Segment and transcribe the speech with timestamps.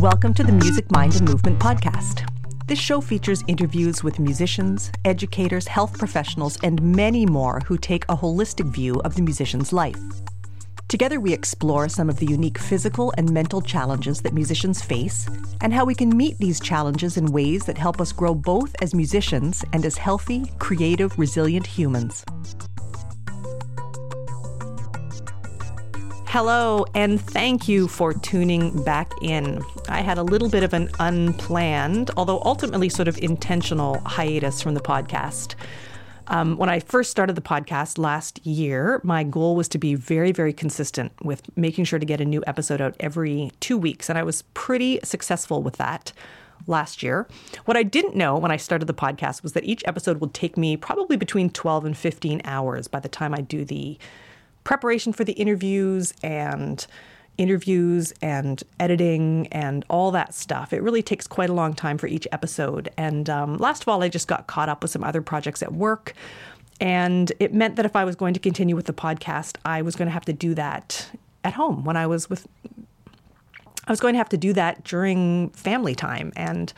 [0.00, 2.26] Welcome to the Music, Mind, and Movement podcast.
[2.66, 8.16] This show features interviews with musicians, educators, health professionals, and many more who take a
[8.16, 10.00] holistic view of the musician's life.
[10.88, 15.28] Together, we explore some of the unique physical and mental challenges that musicians face
[15.60, 18.94] and how we can meet these challenges in ways that help us grow both as
[18.94, 22.24] musicians and as healthy, creative, resilient humans.
[26.32, 29.60] Hello, and thank you for tuning back in.
[29.88, 34.74] I had a little bit of an unplanned, although ultimately sort of intentional hiatus from
[34.74, 35.56] the podcast.
[36.28, 40.30] Um, when I first started the podcast last year, my goal was to be very,
[40.30, 44.08] very consistent with making sure to get a new episode out every two weeks.
[44.08, 46.12] And I was pretty successful with that
[46.68, 47.26] last year.
[47.64, 50.56] What I didn't know when I started the podcast was that each episode would take
[50.56, 53.98] me probably between 12 and 15 hours by the time I do the
[54.64, 56.86] preparation for the interviews and
[57.38, 60.72] interviews and editing and all that stuff.
[60.72, 62.90] It really takes quite a long time for each episode.
[62.98, 65.72] And um, last of all, I just got caught up with some other projects at
[65.72, 66.12] work.
[66.80, 69.96] And it meant that if I was going to continue with the podcast, I was
[69.96, 71.10] going to have to do that
[71.44, 72.46] at home when I was with
[73.86, 76.72] I was going to have to do that during family time, and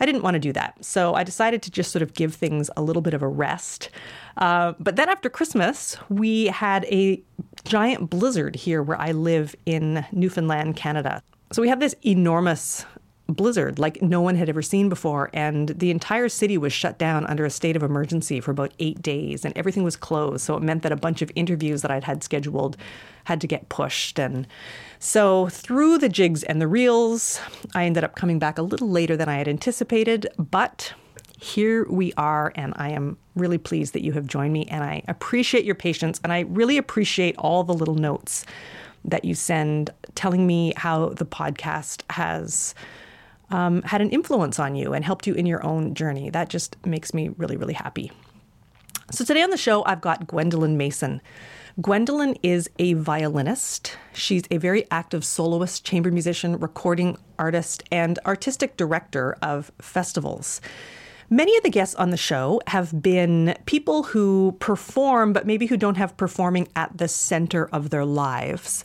[0.00, 0.84] I didn't want to do that.
[0.84, 3.88] So I decided to just sort of give things a little bit of a rest.
[4.36, 7.22] Uh, but then after Christmas, we had a
[7.64, 11.22] giant blizzard here where I live in Newfoundland, Canada.
[11.52, 12.84] So we have this enormous
[13.28, 15.30] blizzard like no one had ever seen before.
[15.32, 19.02] And the entire city was shut down under a state of emergency for about eight
[19.02, 20.44] days, and everything was closed.
[20.44, 22.76] So it meant that a bunch of interviews that I'd had scheduled
[23.24, 24.20] had to get pushed.
[24.20, 24.46] And
[24.98, 27.40] so through the jigs and the reels,
[27.74, 30.92] I ended up coming back a little later than I had anticipated, but
[31.36, 35.02] here we are, and I am really pleased that you have joined me, and I
[35.08, 38.44] appreciate your patience, and I really appreciate all the little notes
[39.04, 42.74] that you send telling me how the podcast has
[43.50, 46.30] um, had an influence on you and helped you in your own journey.
[46.30, 48.10] That just makes me really, really happy.
[49.12, 51.20] So today on the show, I've got Gwendolyn Masin.
[51.80, 53.96] Gwendolyn is a violinist.
[54.12, 60.60] She's a very active soloist, chamber musician, recording artist, and artistic director of festivals.
[61.28, 65.76] Many of the guests on the show have been people who perform, but maybe who
[65.76, 68.84] don't have performing at the center of their lives.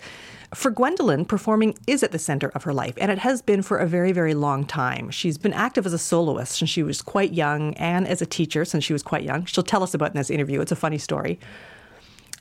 [0.53, 3.78] For Gwendolyn, performing is at the center of her life, and it has been for
[3.78, 5.12] a very, very long time.
[5.12, 8.66] She's been active as a soloist since she was quite young and as a teacher
[8.66, 9.46] since she was quite young.
[9.46, 10.59] She'll tell us about in this interview.
[10.62, 11.40] It's a funny story.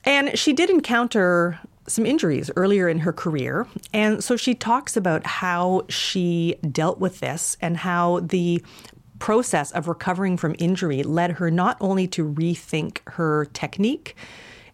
[0.03, 3.67] And she did encounter some injuries earlier in her career.
[3.93, 8.63] And so she talks about how she dealt with this and how the
[9.21, 14.15] process of recovering from injury led her not only to rethink her technique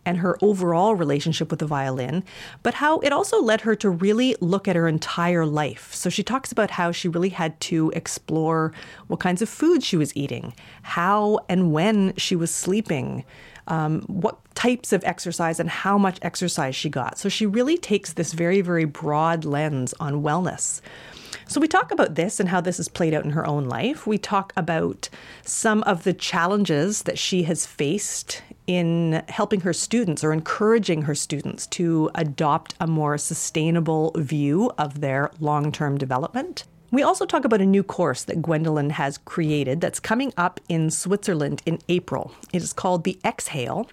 [0.05, 2.23] and her overall relationship with the violin,
[2.63, 5.93] but how it also led her to really look at her entire life.
[5.93, 8.71] So she talks about how she really had to explore
[9.07, 13.25] what kinds of food she was eating, how and when she was sleeping,
[13.67, 17.17] um, what types of exercise and how much exercise she got.
[17.17, 20.79] So she really takes this very, very broad lens on wellness.
[21.49, 24.05] So, we talk about this and how this has played out in her own life.
[24.05, 25.07] We talk about
[25.43, 31.15] some of the challenges that she has faced in helping her students or encouraging her
[31.15, 36.65] students to adopt a more sustainable view of their long term development.
[36.91, 40.89] We also talk about a new course that Gwendolyn has created that's coming up in
[40.89, 42.33] Switzerland in April.
[42.51, 43.89] It is called the Exhale,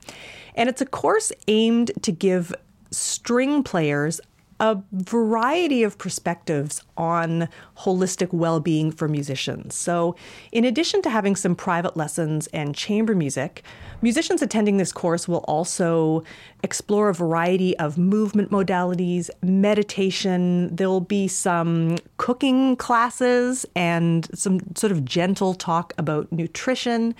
[0.57, 2.53] and it's a course aimed to give
[2.91, 4.21] string players
[4.65, 9.75] a variety of perspectives on holistic well being for musicians.
[9.75, 10.17] So,
[10.53, 13.63] in addition to having some private lessons and chamber music,
[14.01, 16.25] musicians attending this course will also
[16.63, 20.75] explore a variety of movement modalities, meditation.
[20.75, 27.15] There'll be some cooking classes and some sort of gentle talk about nutrition.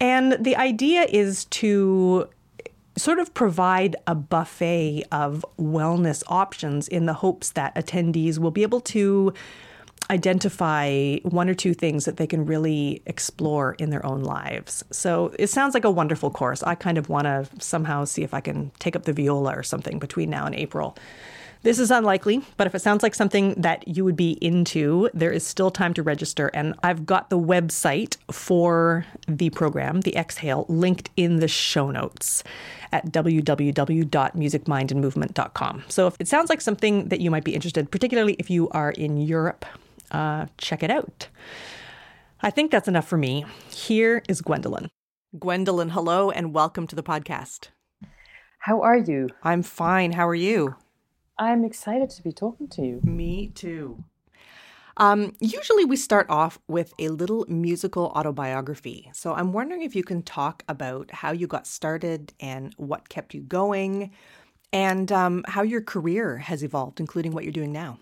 [0.00, 2.28] And the idea is to
[2.96, 8.62] sort of provide a buffet of wellness options in the hopes that attendees will be
[8.62, 9.32] able to
[10.10, 14.84] identify one or two things that they can really explore in their own lives.
[14.90, 16.62] So it sounds like a wonderful course.
[16.62, 19.62] I kind of want to somehow see if I can take up the viola or
[19.62, 20.96] something between now and April.
[21.62, 25.32] This is unlikely, but if it sounds like something that you would be into, there
[25.32, 26.50] is still time to register.
[26.54, 32.44] And I've got the website for the program, the Exhale, linked in the show notes
[32.92, 35.84] at www.musicmindandmovement.com.
[35.88, 38.90] So if it sounds like something that you might be interested, particularly if you are
[38.92, 39.64] in Europe,
[40.12, 41.28] uh, check it out.
[42.42, 43.44] I think that's enough for me.
[43.70, 44.88] Here is Gwendolyn.
[45.36, 47.70] Gwendolyn, hello and welcome to the podcast.
[48.60, 49.30] How are you?
[49.42, 50.12] I'm fine.
[50.12, 50.76] How are you?
[51.38, 53.00] I'm excited to be talking to you.
[53.04, 54.02] Me too.
[54.98, 59.10] Um, usually, we start off with a little musical autobiography.
[59.12, 63.34] So, I'm wondering if you can talk about how you got started and what kept
[63.34, 64.12] you going,
[64.72, 67.98] and um, how your career has evolved, including what you're doing now.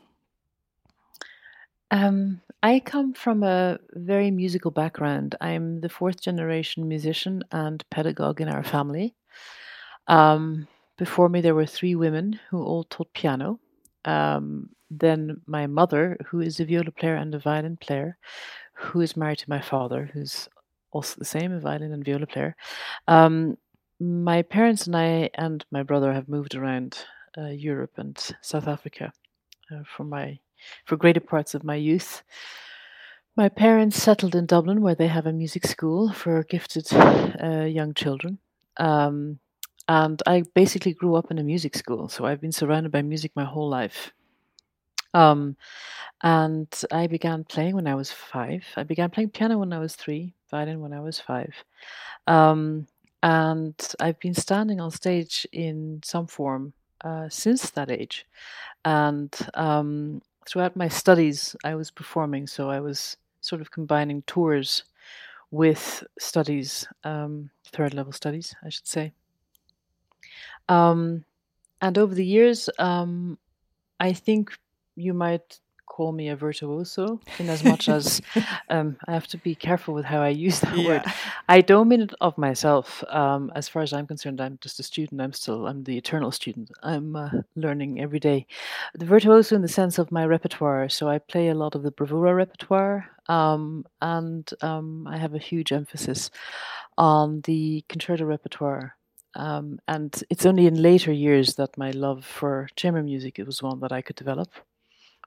[1.90, 5.34] Um, I come from a very musical background.
[5.40, 9.14] I'm the fourth generation musician and pedagogue in our family.
[10.06, 10.66] Um,
[10.96, 13.58] before me, there were three women who all taught piano.
[14.04, 18.16] Um, then my mother, who is a viola player and a violin player,
[18.74, 20.48] who is married to my father, who's
[20.92, 22.54] also the same, a violin and viola player.
[23.08, 23.56] Um,
[24.00, 27.04] my parents and I and my brother have moved around
[27.38, 29.12] uh, Europe and South Africa
[29.72, 30.38] uh, for my
[30.84, 32.22] for greater parts of my youth.
[33.36, 37.92] My parents settled in Dublin, where they have a music school for gifted uh, young
[37.94, 38.38] children.
[38.76, 39.40] Um,
[39.88, 43.32] and I basically grew up in a music school, so I've been surrounded by music
[43.34, 44.12] my whole life.
[45.12, 45.56] Um,
[46.22, 48.64] and I began playing when I was five.
[48.76, 51.54] I began playing piano when I was three, violin when I was five.
[52.26, 52.86] Um,
[53.22, 56.72] and I've been standing on stage in some form
[57.02, 58.26] uh, since that age.
[58.84, 64.84] And um, throughout my studies, I was performing, so I was sort of combining tours
[65.50, 69.12] with studies, um, third level studies, I should say.
[70.68, 71.24] Um,
[71.80, 73.38] and over the years, um,
[74.00, 74.56] I think
[74.96, 75.60] you might
[75.94, 78.20] call me a virtuoso in as much as
[78.68, 80.86] um, I have to be careful with how I use that yeah.
[80.86, 81.04] word.
[81.48, 83.04] I don't mean it of myself.
[83.08, 85.20] Um, as far as I'm concerned, I'm just a student.
[85.20, 86.70] I'm still, I'm the eternal student.
[86.82, 88.46] I'm uh, learning every day.
[88.94, 90.88] The virtuoso in the sense of my repertoire.
[90.88, 95.38] So I play a lot of the bravura repertoire, um, and um, I have a
[95.38, 96.30] huge emphasis
[96.98, 98.96] on the concerto repertoire.
[99.36, 103.80] Um, and it's only in later years that my love for chamber music was one
[103.80, 104.48] that I could develop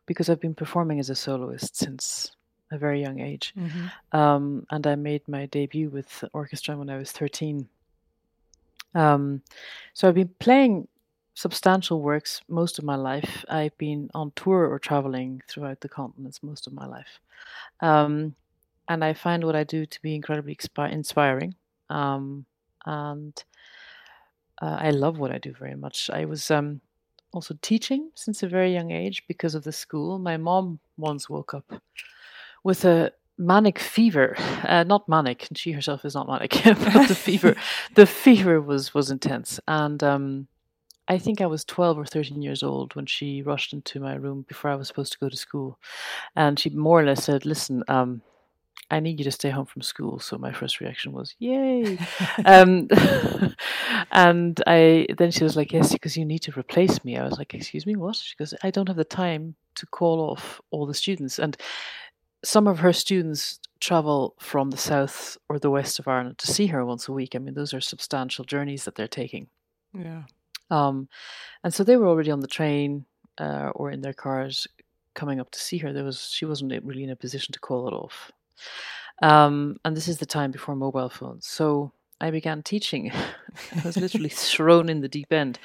[0.05, 2.31] because I've been performing as a soloist since
[2.71, 3.53] a very young age.
[3.57, 4.17] Mm-hmm.
[4.17, 7.67] Um, and I made my debut with orchestra when I was 13.
[8.95, 9.41] Um,
[9.93, 10.87] so I've been playing
[11.33, 13.45] substantial works most of my life.
[13.49, 17.19] I've been on tour or traveling throughout the continents most of my life.
[17.81, 18.33] Um,
[18.89, 21.53] and I find what I do to be incredibly expi- inspiring.
[21.89, 22.45] Um,
[22.85, 23.43] and
[24.61, 26.09] uh, I love what I do very much.
[26.11, 26.81] I was um,
[27.33, 30.19] also teaching since a very young age because of the school.
[30.19, 31.81] My mom once woke up
[32.63, 37.15] with a manic fever, uh, not manic, and she herself is not manic, but the
[37.15, 37.55] fever,
[37.95, 40.47] the fever was was intense, and um,
[41.07, 44.45] I think I was twelve or thirteen years old when she rushed into my room
[44.47, 45.77] before I was supposed to go to school,
[46.35, 48.21] and she more or less said, "Listen, um,
[48.89, 50.19] I need you to stay home from school.
[50.19, 51.97] So my first reaction was, yay.
[52.45, 52.87] um,
[54.11, 57.17] and I then she was like, yes, because you need to replace me.
[57.17, 58.15] I was like, excuse me, what?
[58.15, 61.39] She goes, I don't have the time to call off all the students.
[61.39, 61.57] And
[62.43, 66.67] some of her students travel from the south or the west of Ireland to see
[66.67, 67.35] her once a week.
[67.35, 69.47] I mean, those are substantial journeys that they're taking.
[69.93, 70.23] Yeah.
[70.69, 71.09] Um,
[71.63, 73.05] and so they were already on the train
[73.37, 74.67] uh, or in their cars
[75.13, 75.93] coming up to see her.
[75.93, 78.31] There was she wasn't really in a position to call it off.
[79.21, 81.47] Um, and this is the time before mobile phones.
[81.47, 83.11] So I began teaching.
[83.75, 85.59] I was literally thrown in the deep end.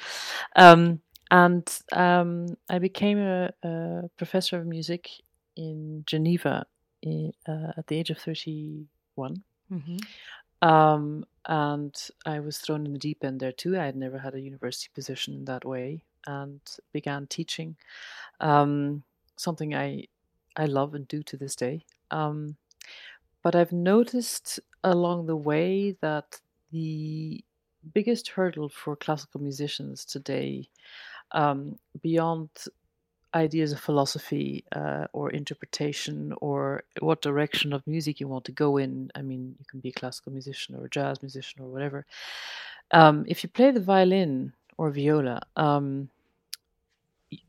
[0.55, 5.09] Um, and um, I became a, a, professor of music
[5.55, 6.65] in Geneva
[7.01, 9.43] in, uh, at the age of 31.
[9.71, 10.67] Mm-hmm.
[10.67, 11.95] Um, and
[12.25, 13.77] I was thrown in the deep end there too.
[13.77, 16.61] I had never had a university position in that way and
[16.93, 17.75] began teaching
[18.39, 19.03] um,
[19.35, 20.05] something I,
[20.55, 21.83] I love and do to this day.
[22.11, 22.55] Um,
[23.43, 26.39] but I've noticed along the way that
[26.71, 27.43] the
[27.93, 30.69] biggest hurdle for classical musicians today,
[31.33, 32.49] um, beyond
[33.35, 38.77] ideas of philosophy uh, or interpretation or what direction of music you want to go
[38.77, 39.11] in.
[39.15, 42.05] I mean, you can be a classical musician or a jazz musician or whatever.
[42.91, 46.09] Um, if you play the violin or viola, um,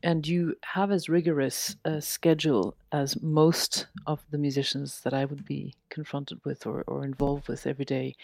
[0.03, 5.45] and you have as rigorous a schedule as most of the musicians that I would
[5.45, 8.15] be confronted with or, or involved with every day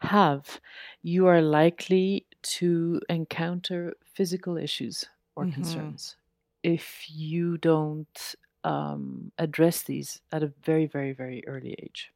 [0.00, 0.60] have,
[1.02, 5.04] you are likely to encounter physical issues
[5.36, 5.54] or mm-hmm.
[5.54, 6.16] concerns
[6.62, 12.12] if you don't um, address these at a very, very, very early age.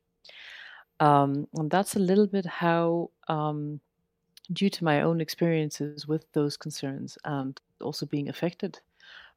[1.01, 3.81] Um, and that's a little bit how, um,
[4.53, 8.81] due to my own experiences with those concerns and also being affected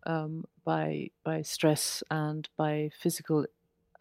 [0.05, 3.45] um, by by stress and by physical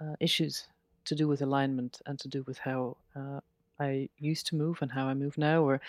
[0.01, 0.69] uh, issues
[1.05, 3.41] to do with alignment and to do with how uh,
[3.79, 5.81] I used to move and how I move now, or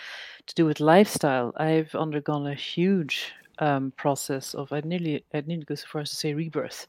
[0.46, 1.52] to do with lifestyle.
[1.56, 6.10] I've undergone a huge um, process of I nearly I nearly go so far as
[6.10, 6.86] to say rebirth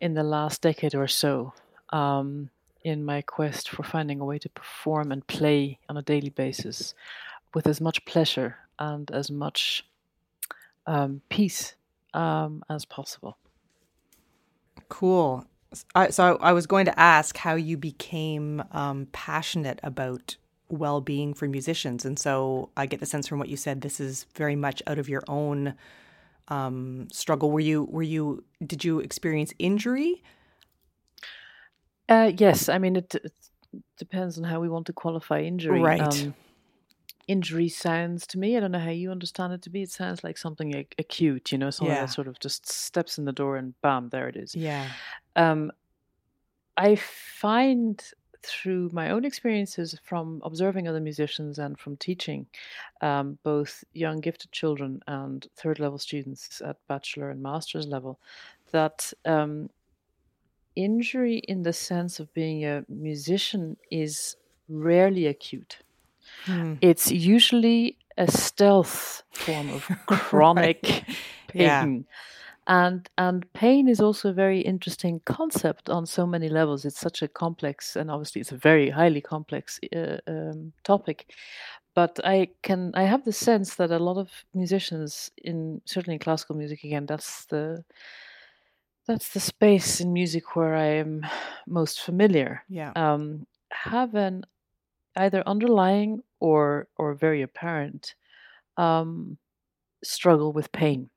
[0.00, 1.52] in the last decade or so
[1.90, 2.50] um,
[2.82, 6.94] in my quest for finding a way to perform and play on a daily basis
[7.54, 9.86] with as much pleasure and as much
[10.86, 11.74] um, peace
[12.12, 13.38] um, as possible.
[14.88, 15.46] Cool.
[15.94, 20.36] I, so I was going to ask how you became um, passionate about
[20.68, 24.26] well-being for musicians, and so I get the sense from what you said this is
[24.36, 25.74] very much out of your own
[26.48, 27.50] um, struggle.
[27.50, 30.22] Were you were you did you experience injury?
[32.08, 33.32] Uh, yes, I mean it, it,
[33.98, 35.80] depends on how we want to qualify injury.
[35.80, 36.32] Right.
[37.26, 38.56] Injury sounds to me.
[38.56, 39.82] I don't know how you understand it to be.
[39.82, 42.02] It sounds like something ac- acute, you know, something yeah.
[42.02, 44.54] that sort of just steps in the door and bam, there it is.
[44.54, 44.88] Yeah.
[45.36, 45.72] Um,
[46.76, 48.02] I find
[48.42, 52.46] through my own experiences from observing other musicians and from teaching
[53.00, 58.18] um, both young gifted children and third level students at bachelor and master's level
[58.70, 59.70] that um,
[60.76, 64.36] injury in the sense of being a musician is
[64.68, 65.78] rarely acute.
[66.44, 66.74] Hmm.
[66.80, 71.04] It's usually a stealth form of chronic right.
[71.48, 71.62] pain.
[71.62, 71.86] Yeah
[72.66, 77.22] and and pain is also a very interesting concept on so many levels it's such
[77.22, 81.32] a complex and obviously it's a very highly complex uh, um, topic
[81.94, 86.20] but i can i have the sense that a lot of musicians in certainly in
[86.20, 87.84] classical music again that's the
[89.06, 91.24] that's the space in music where i am
[91.66, 94.44] most familiar yeah um, have an
[95.16, 98.14] either underlying or or very apparent
[98.76, 99.38] um,
[100.02, 101.10] struggle with pain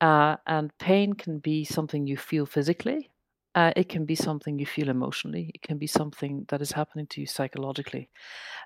[0.00, 3.10] uh, and pain can be something you feel physically.
[3.54, 5.50] Uh, it can be something you feel emotionally.
[5.54, 8.08] It can be something that is happening to you psychologically.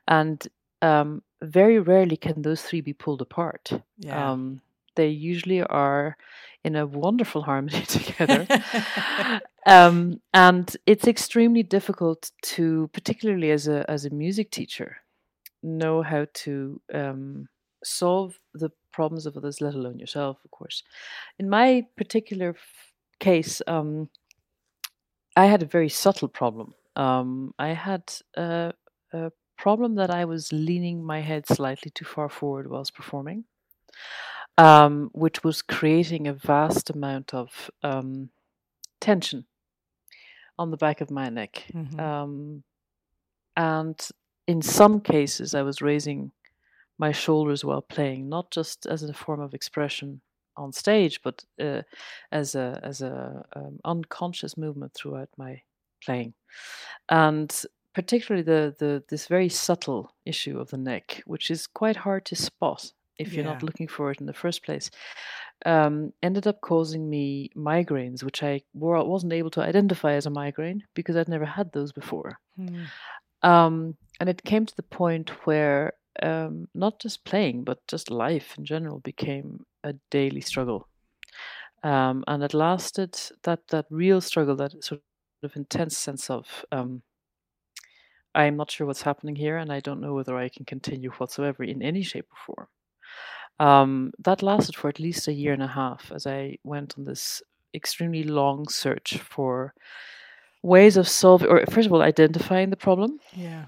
[0.08, 0.46] And
[0.82, 3.70] um, very rarely can those three be pulled apart.
[3.98, 4.32] Yeah.
[4.32, 4.60] Um,
[4.96, 6.16] they usually are
[6.64, 8.46] in a wonderful harmony together.
[9.66, 14.98] um, and it's extremely difficult to, particularly as a, as a music teacher,
[15.62, 17.48] know how to um,
[17.84, 20.82] solve the problems of others, let alone yourself, of course.
[21.38, 24.08] In my particular f- case, um,
[25.36, 26.74] I had a very subtle problem.
[26.94, 28.72] Um, I had a,
[29.12, 33.44] a, problem that I was leaning my head slightly too far forward whilst performing,
[34.58, 38.30] um, which was creating a vast amount of um,
[39.00, 39.46] tension
[40.58, 41.64] on the back of my neck.
[41.72, 41.98] Mm-hmm.
[41.98, 42.62] Um,
[43.56, 44.08] and
[44.46, 46.32] in some cases, I was raising
[46.98, 50.20] my shoulders while playing, not just as a form of expression
[50.56, 51.82] on stage, but uh,
[52.30, 55.62] as a as a um, unconscious movement throughout my
[56.04, 56.34] playing,
[57.08, 62.24] and particularly the the this very subtle issue of the neck, which is quite hard
[62.26, 62.92] to spot
[63.22, 63.52] if you're yeah.
[63.52, 64.90] not looking for it in the first place,
[65.64, 70.84] um, ended up causing me migraines, which I wasn't able to identify as a migraine
[70.94, 72.38] because I'd never had those before.
[72.56, 72.84] Hmm.
[73.42, 78.54] Um, and it came to the point where um, not just playing, but just life
[78.58, 80.88] in general became a daily struggle.
[81.82, 85.00] Um, and it lasted that that real struggle, that sort
[85.42, 87.02] of intense sense of um,
[88.34, 91.64] I'm not sure what's happening here, and I don't know whether I can continue whatsoever
[91.64, 92.68] in any shape or form.
[93.62, 97.04] Um, that lasted for at least a year and a half as I went on
[97.04, 97.42] this
[97.74, 99.74] extremely long search for
[100.62, 103.18] ways of solving, or first of all, identifying the problem.
[103.34, 103.66] Yeah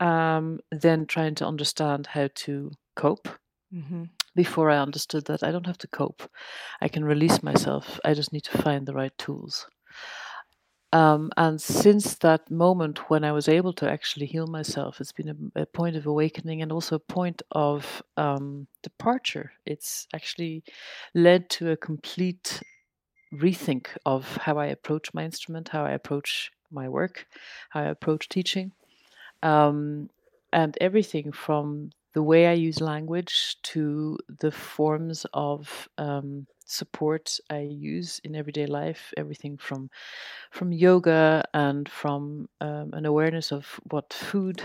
[0.00, 3.28] um, then trying to understand how to cope.
[3.72, 4.04] Mm-hmm.
[4.34, 6.22] Before I understood that I don't have to cope,
[6.80, 8.00] I can release myself.
[8.04, 9.66] I just need to find the right tools.
[10.92, 15.52] Um, and since that moment when I was able to actually heal myself, it's been
[15.56, 19.52] a, a point of awakening and also a point of um, departure.
[19.66, 20.64] It's actually
[21.14, 22.60] led to a complete
[23.32, 27.26] rethink of how I approach my instrument, how I approach my work,
[27.68, 28.72] how I approach teaching
[29.42, 30.10] um,
[30.52, 37.60] and everything from the way I use language to the forms of um, support I
[37.60, 39.12] use in everyday life.
[39.16, 39.90] Everything from
[40.50, 44.62] from yoga and from um, an awareness of what food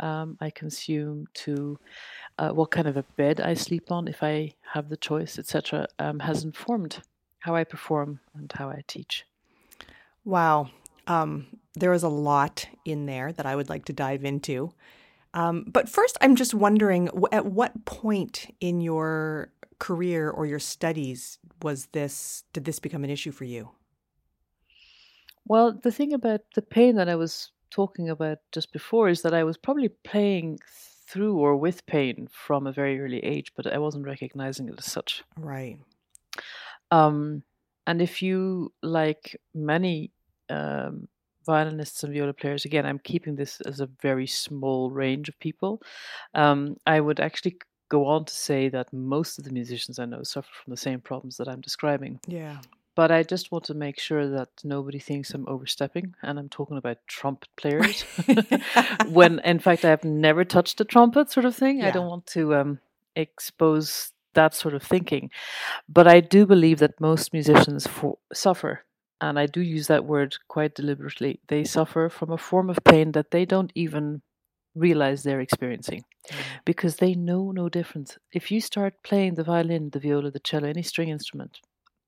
[0.00, 1.78] um, I consume to
[2.38, 5.88] uh, what kind of a bed I sleep on if I have the choice, etc.,
[5.98, 7.00] um, has informed
[7.40, 9.24] how I perform and how I teach.
[10.24, 10.70] Wow,
[11.06, 14.72] um, there is a lot in there that I would like to dive into.
[15.34, 21.38] Um, but first, I'm just wondering at what point in your career or your studies
[21.62, 23.70] was this did this become an issue for you?
[25.46, 29.34] Well, the thing about the pain that I was talking about just before is that
[29.34, 30.58] I was probably playing
[31.08, 34.90] through or with pain from a very early age, but I wasn't recognizing it as
[34.90, 35.24] such.
[35.36, 35.78] Right.
[36.90, 37.42] Um,
[37.86, 40.10] and if you, like many
[40.50, 41.08] um,
[41.46, 45.80] violinists and viola players, again, I'm keeping this as a very small range of people.
[46.34, 47.58] Um, I would actually
[47.88, 51.00] go on to say that most of the musicians I know suffer from the same
[51.00, 52.20] problems that I'm describing.
[52.26, 52.58] Yeah.
[52.94, 56.76] But I just want to make sure that nobody thinks I'm overstepping, and I'm talking
[56.76, 58.02] about trumpet players.
[59.08, 61.78] when in fact I have never touched a trumpet, sort of thing.
[61.78, 61.88] Yeah.
[61.88, 62.80] I don't want to um,
[63.14, 65.30] expose that sort of thinking.
[65.88, 68.84] But I do believe that most musicians for, suffer,
[69.20, 71.40] and I do use that word quite deliberately.
[71.48, 74.22] They suffer from a form of pain that they don't even
[74.74, 76.04] realize they're experiencing
[76.64, 78.18] because they know no difference.
[78.32, 81.58] If you start playing the violin, the viola, the cello, any string instrument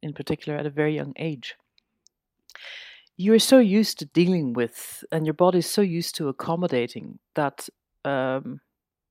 [0.02, 1.56] in particular at a very young age,
[3.16, 7.68] you're so used to dealing with, and your body's so used to accommodating that
[8.04, 8.60] um,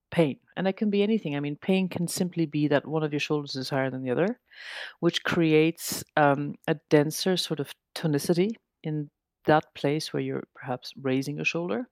[0.09, 0.37] pain.
[0.57, 1.35] And it can be anything.
[1.35, 4.09] I mean, pain can simply be that one of your shoulders is higher than the
[4.09, 4.39] other,
[4.99, 8.51] which creates um, a denser sort of tonicity
[8.83, 9.09] in
[9.45, 11.87] that place where you're perhaps raising your shoulder.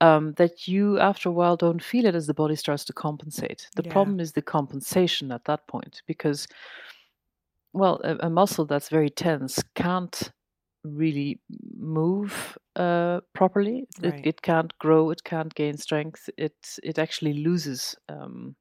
[0.00, 3.68] Um, that you, after a while, don't feel it as the body starts to compensate.
[3.76, 3.92] The Yeah.
[3.94, 6.48] problem is the compensation at that point because,
[7.72, 10.32] well, a, a muscle that's very tense can't
[10.84, 11.40] really
[11.76, 13.86] move uh, properly.
[14.02, 14.24] It, Right.
[14.24, 15.10] it can't grow.
[15.10, 16.28] It can't gain strength.
[16.36, 18.56] It it actually loses um,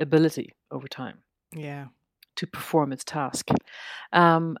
[0.00, 1.22] ability over time
[1.54, 1.88] Yeah.
[2.36, 3.48] to perform its task.
[4.12, 4.56] Um,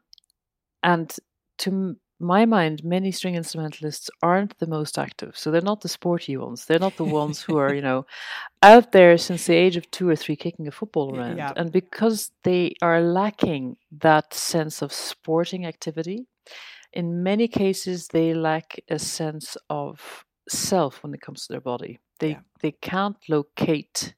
[0.82, 1.14] and
[1.58, 5.36] to my mind, many string instrumentalists aren't the most active.
[5.36, 6.64] So they're not the sporty ones.
[6.64, 8.06] They're not the ones who are, you know,
[8.62, 11.36] out there since the age of two or three kicking a football around.
[11.38, 11.52] yeah.
[11.56, 16.26] And because they are lacking that sense of sporting activity,
[16.92, 21.98] in many cases they lack a sense of self when it comes to their body.
[22.20, 22.40] They Yeah.
[22.62, 24.14] they can't locate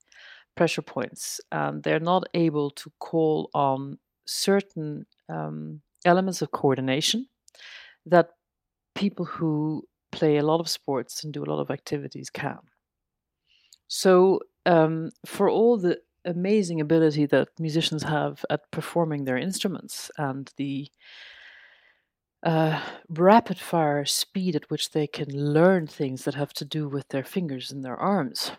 [0.54, 7.26] pressure points and they're not able to call on certain um, elements of coordination
[8.06, 8.30] that
[8.94, 12.58] people who play a lot of sports and do a lot of activities can.
[13.88, 20.50] So, um, for all the amazing ability that musicians have at performing their instruments and
[20.56, 20.88] the
[22.42, 27.08] uh, rapid fire speed at which they can learn things that have to do with
[27.08, 28.52] their fingers and their arms,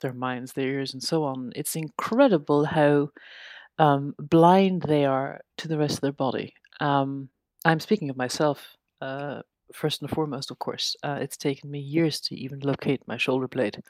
[0.00, 3.08] their minds, their ears, and so on, it's incredible how
[3.78, 6.54] um, blind they are to the rest of their body.
[6.80, 7.28] Um,
[7.64, 10.96] I'm speaking of myself uh, first and foremost, of course.
[11.02, 13.82] Uh, it's taken me years to even locate my shoulder blade,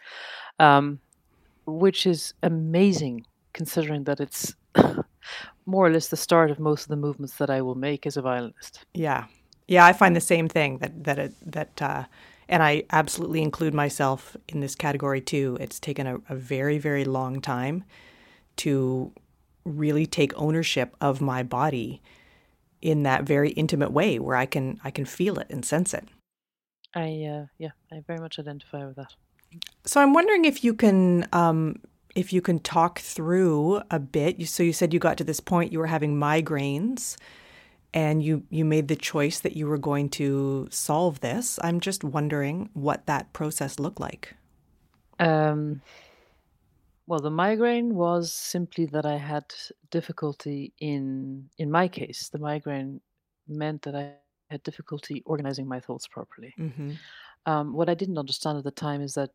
[0.59, 1.01] um,
[1.67, 4.55] which is amazing considering that it's
[5.67, 8.17] more or less the start of most of the movements that I will make as
[8.17, 8.85] a violinist.
[8.95, 9.27] Yeah,
[9.69, 12.05] yeah, I find the same thing that that it, that, uh,
[12.49, 15.57] and I absolutely include myself in this category too.
[15.61, 17.85] It's taken a, a very very long time
[18.57, 19.13] to
[19.65, 22.03] really take ownership of my body
[22.83, 26.07] in that very intimate way, where I can I can feel it and sense it.
[26.95, 29.15] I uh, yeah, I very much identify with that.
[29.85, 31.77] So I'm wondering if you can um,
[32.15, 34.47] if you can talk through a bit.
[34.49, 37.17] So you said you got to this point you were having migraines
[37.95, 41.59] and you you made the choice that you were going to solve this.
[41.63, 44.35] I'm just wondering what that process looked like.
[45.19, 45.83] Um,
[47.07, 49.45] well, the migraine was simply that I had
[49.91, 52.29] difficulty in in my case.
[52.29, 53.01] The migraine
[53.49, 54.15] meant that I
[54.51, 56.55] had difficulty organizing my thoughts properly.
[56.59, 56.93] Mm-hmm.
[57.47, 59.31] Um, what I didn't understand at the time is that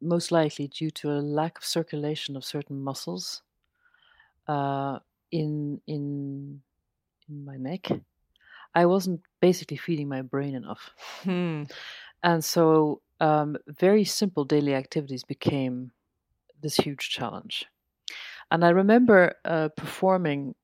[0.00, 3.42] most likely due to a lack of circulation of certain muscles
[4.46, 4.98] uh,
[5.30, 6.62] in in
[7.28, 7.90] in my neck,
[8.74, 10.90] I wasn't basically feeding my brain enough,
[11.22, 11.64] Hmm.
[12.22, 15.92] and so um, very simple daily activities became
[16.62, 17.66] this huge challenge.
[18.50, 20.54] And I remember uh, performing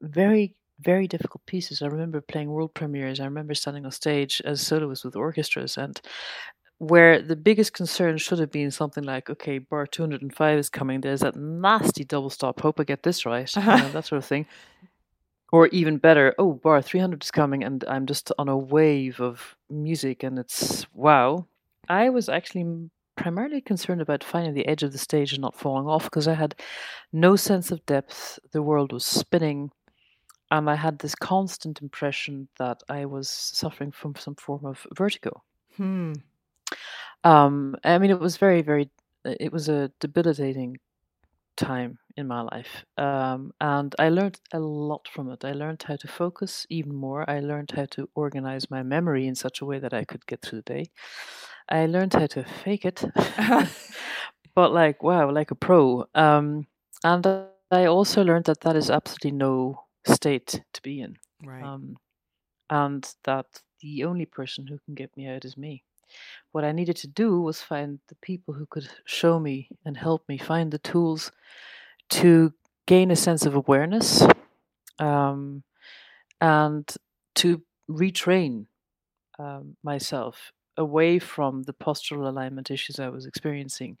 [0.00, 1.80] very very difficult pieces.
[1.80, 3.20] I remember playing world premieres.
[3.20, 6.00] I remember standing on stage as soloists with orchestras, and
[6.78, 11.00] where the biggest concern should have been something like, okay, bar 205 is coming.
[11.00, 12.60] There's that nasty double stop.
[12.60, 13.54] Hope I get this right.
[13.54, 14.46] you know, that sort of thing.
[15.52, 19.54] Or even better, oh, bar 300 is coming, and I'm just on a wave of
[19.70, 21.46] music, and it's wow.
[21.88, 25.86] I was actually primarily concerned about finding the edge of the stage and not falling
[25.86, 26.54] off because I had
[27.12, 28.38] no sense of depth.
[28.52, 29.70] The world was spinning,
[30.50, 35.42] and I had this constant impression that I was suffering from some form of vertigo.
[35.76, 36.12] Hmm.
[37.24, 38.90] Um, I mean, it was very, very,
[39.24, 40.78] uh, it was a debilitating
[41.56, 42.84] time in my life.
[42.98, 45.44] Um, and I learned a lot from it.
[45.44, 47.28] I learned how to focus even more.
[47.28, 50.42] I learned how to organize my memory in such a way that I could get
[50.42, 50.90] through the day.
[51.68, 53.04] I learned how to fake it,
[54.54, 56.06] but like, wow, like a pro.
[56.14, 56.66] Um,
[57.04, 57.26] and
[57.70, 61.16] I also learned that that is absolutely no state to be in.
[61.44, 61.62] Right.
[61.62, 61.96] Um,
[62.70, 63.46] and that
[63.80, 65.84] the only person who can get me out is me.
[66.52, 70.28] What I needed to do was find the people who could show me and help
[70.28, 71.32] me find the tools
[72.10, 72.52] to
[72.86, 74.22] gain a sense of awareness
[74.98, 75.62] um,
[76.40, 76.94] and
[77.36, 78.66] to retrain
[79.38, 83.98] um, myself away from the postural alignment issues I was experiencing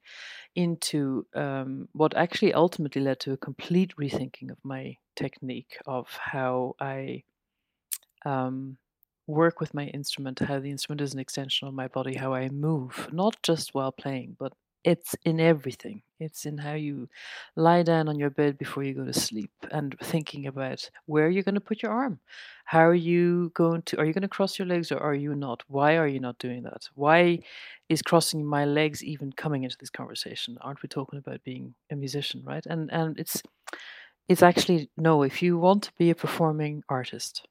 [0.54, 6.74] into um, what actually ultimately led to a complete rethinking of my technique of how
[6.80, 7.22] I
[8.24, 8.78] um,
[9.26, 12.48] work with my instrument, how the instrument is an extension of my body, how I
[12.48, 14.52] move, not just while playing, but
[14.84, 16.02] it's in everything.
[16.18, 17.08] It's in how you
[17.56, 21.42] lie down on your bed before you go to sleep and thinking about where you're
[21.42, 22.20] going to put your arm.
[22.64, 25.34] How are you going to, are you going to cross your legs or are you
[25.34, 25.62] not?
[25.66, 26.88] Why are you not doing that?
[26.94, 27.40] Why
[27.88, 30.58] is crossing my legs even coming into this conversation?
[30.60, 32.64] Aren't we talking about being a musician, right?
[32.66, 33.42] And, and it's,
[34.28, 37.46] it's actually, no, if you want to be a performing artist,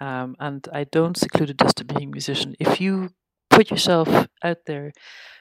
[0.00, 3.10] um, and I don't seclude it just to being a musician, if you
[3.52, 4.92] put yourself out there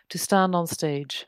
[0.10, 1.26] to stand on stage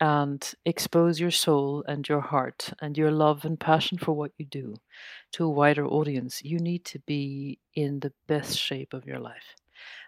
[0.00, 4.44] and expose your soul and your heart and your love and passion for what you
[4.44, 4.74] do
[5.32, 9.54] to a wider audience, you need to be in the best shape of your life.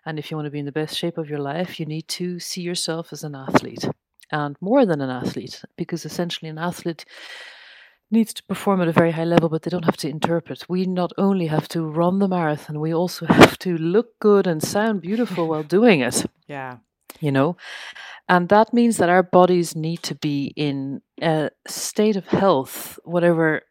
[0.05, 2.09] And if you want to be in the best shape of your life, you need
[2.09, 3.85] to see yourself as an athlete
[4.33, 7.05] and more than an athlete, because essentially an athlete
[8.11, 10.65] needs to perform at a very high level, but they don't have to interpret.
[10.69, 14.63] We not only have to run the marathon, we also have to look good and
[14.63, 16.27] sound beautiful while doing it.
[16.47, 16.79] Yeah
[17.21, 17.57] you know
[18.29, 23.63] and that means that our bodies need to be in a state of health whatever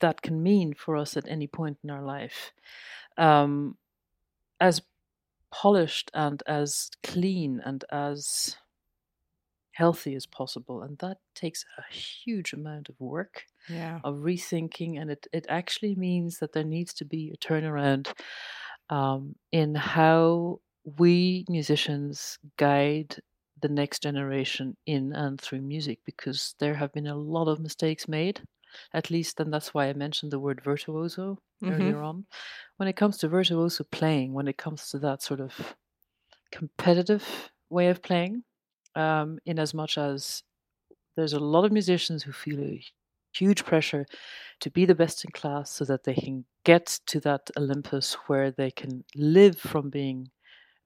[0.00, 2.52] that can mean for us at any point in our life
[3.18, 3.76] um,
[4.60, 4.80] as
[5.50, 8.56] polished and as clean and as
[9.80, 15.10] healthy as possible and that takes a huge amount of work yeah of rethinking and
[15.10, 18.12] it, it actually means that there needs to be a turnaround
[18.90, 20.60] um, in how
[20.98, 23.16] we musicians guide
[23.62, 28.06] the next generation in and through music because there have been a lot of mistakes
[28.06, 28.42] made
[28.92, 31.72] at least and that's why i mentioned the word virtuoso mm-hmm.
[31.72, 32.26] earlier on
[32.76, 35.52] when it comes to virtuoso playing when it comes to that sort of
[36.52, 37.24] competitive
[37.70, 38.42] way of playing
[38.94, 40.42] um, in as much as
[41.16, 42.82] there's a lot of musicians who feel a
[43.32, 44.06] huge pressure
[44.60, 48.50] to be the best in class so that they can get to that olympus where
[48.50, 50.30] they can live from being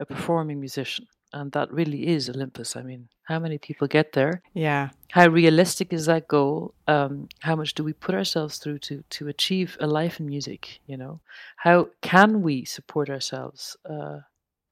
[0.01, 1.07] a performing musician.
[1.33, 2.77] And that really is Olympus.
[2.77, 4.41] I mean, how many people get there?
[4.53, 4.91] Yeah.
[5.11, 6.75] How realistic is that goal?
[6.87, 10.81] Um, how much do we put ourselves through to to achieve a life in music?
[10.87, 11.21] You know,
[11.57, 14.21] how can we support ourselves uh,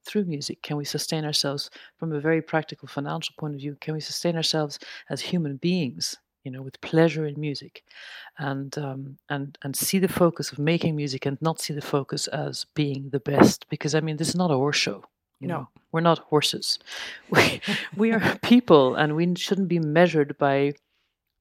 [0.04, 0.62] through music?
[0.62, 3.76] Can we sustain ourselves from a very practical financial point of view?
[3.80, 4.78] Can we sustain ourselves
[5.10, 6.16] as human beings?
[6.44, 7.84] You know, with pleasure in music,
[8.36, 12.26] and um, and and see the focus of making music, and not see the focus
[12.26, 13.68] as being the best.
[13.68, 15.04] Because I mean, this is not a horse show
[15.42, 15.54] you no.
[15.54, 16.78] know, we're not horses.
[17.30, 17.60] We,
[17.96, 20.74] we are people, and we shouldn't be measured by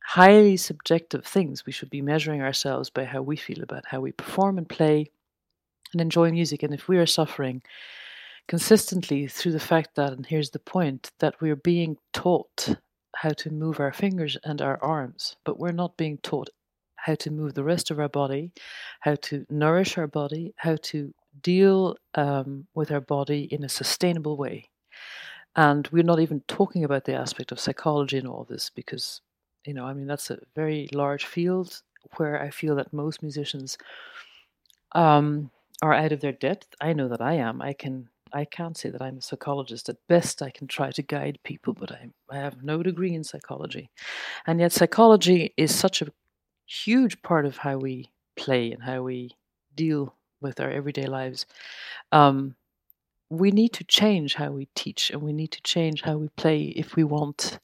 [0.04, 1.66] highly subjective things.
[1.66, 5.12] We should be measuring ourselves by how we feel about how we perform and play
[5.94, 6.64] and enjoy music.
[6.64, 7.62] And if we are suffering
[8.52, 12.76] consistently through the fact that, and here's the point, that we're being taught
[13.16, 16.50] how to move our fingers and our arms, but we're not being taught
[16.98, 18.52] how to move the rest of our body,
[19.00, 24.36] how to nourish our body, how to deal um, with our body in a sustainable
[24.36, 24.70] way.
[25.56, 29.22] And we're not even talking about the aspect of psychology in all this because,
[29.66, 31.82] you know, I mean, that's a very large field
[32.18, 33.78] where I feel that most musicians
[34.92, 36.68] um, are out of their depth.
[36.82, 37.62] I know that I am.
[37.62, 38.10] I can.
[38.34, 39.90] I can't say that I'm a psychologist.
[39.90, 43.24] At best, I can try to guide people, but I, I have no degree in
[43.24, 43.90] psychology.
[44.48, 46.12] And yet, psychology is such a
[46.66, 49.32] huge part of how we play and how we
[49.76, 51.46] deal with our everyday lives,
[52.12, 52.56] um,
[53.30, 56.64] we need to change how we teach and we need to change how we play
[56.64, 57.60] if we want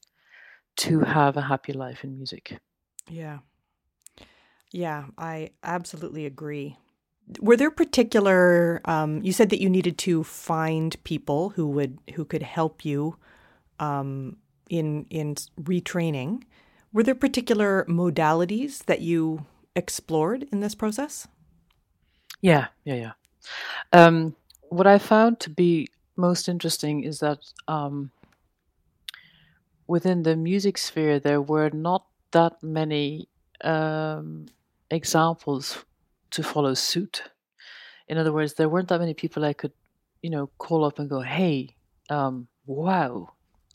[0.76, 2.58] to have a happy life in music.
[3.08, 3.38] Yeah.
[4.70, 6.76] Yeah, I absolutely agree.
[7.40, 12.24] Were there particular um, you said that you needed to find people who would who
[12.24, 13.16] could help you
[13.78, 14.36] um,
[14.68, 16.42] in in retraining.
[16.92, 21.28] Were there particular modalities that you explored in this process?
[22.40, 23.12] Yeah, yeah, yeah.
[23.92, 24.36] Um,
[24.68, 28.10] what I found to be most interesting is that um,
[29.86, 33.28] within the music sphere, there were not that many
[33.62, 34.46] um,
[34.90, 35.84] examples
[36.32, 37.22] to follow suit.
[38.08, 39.72] In other words, there weren't that many people I could,
[40.22, 41.76] you know, call up and go, "Hey,
[42.10, 43.32] um, wow,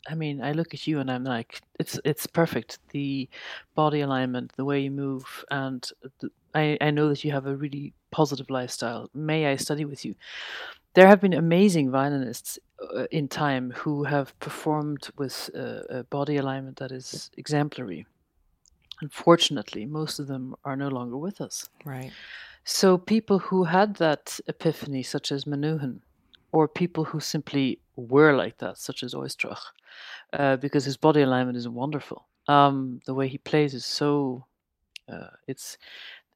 [0.08, 2.78] I mean, I look at you and I'm like, it's it's perfect.
[2.90, 3.28] The
[3.74, 5.88] body alignment, the way you move, and
[6.20, 9.10] the, I, I know that you have a really positive lifestyle.
[9.14, 10.14] May I study with you?
[10.94, 12.58] There have been amazing violinists
[12.94, 18.06] uh, in time who have performed with uh, a body alignment that is exemplary.
[19.00, 21.68] Unfortunately, most of them are no longer with us.
[21.84, 22.12] Right.
[22.64, 26.00] So people who had that epiphany, such as Menuhin,
[26.52, 29.60] or people who simply were like that, such as Oistrakh,
[30.32, 32.26] uh, because his body alignment is wonderful.
[32.48, 34.46] Um, the way he plays is so
[35.12, 35.78] uh, it's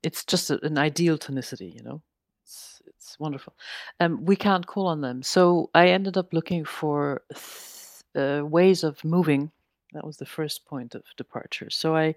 [0.02, 2.02] it's just a, an ideal tonicity, you know.
[2.42, 3.54] It's it's wonderful.
[4.00, 8.84] Um, we can't call on them, so I ended up looking for th- uh, ways
[8.84, 9.50] of moving.
[9.92, 11.70] That was the first point of departure.
[11.70, 12.14] So I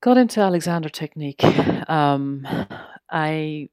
[0.00, 1.42] got into Alexander technique.
[1.88, 2.46] Um,
[3.10, 3.68] I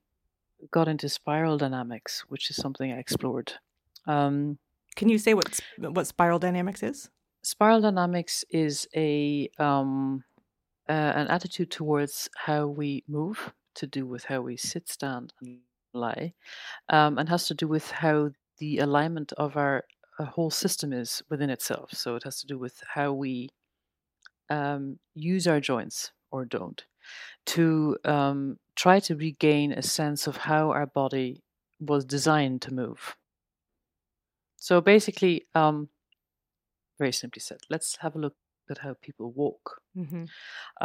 [0.69, 3.53] got into spiral dynamics, which is something I explored.
[4.05, 4.57] Um,
[4.95, 7.09] Can you say what what spiral dynamics is?
[7.43, 10.23] Spiral dynamics is a um,
[10.87, 15.59] uh, an attitude towards how we move, to do with how we sit, stand, and
[15.93, 16.33] lie,
[16.89, 19.85] um, and has to do with how the alignment of our
[20.21, 21.91] uh, whole system is within itself.
[21.93, 23.49] So it has to do with how we
[24.49, 26.83] um, use our joints or don't
[27.45, 31.41] to um, try to regain a sense of how our body
[31.79, 33.15] was designed to move.
[34.57, 35.89] So basically, um,
[36.99, 38.35] very simply said, let's have a look
[38.69, 39.81] at how people walk.
[39.97, 40.25] Mm-hmm.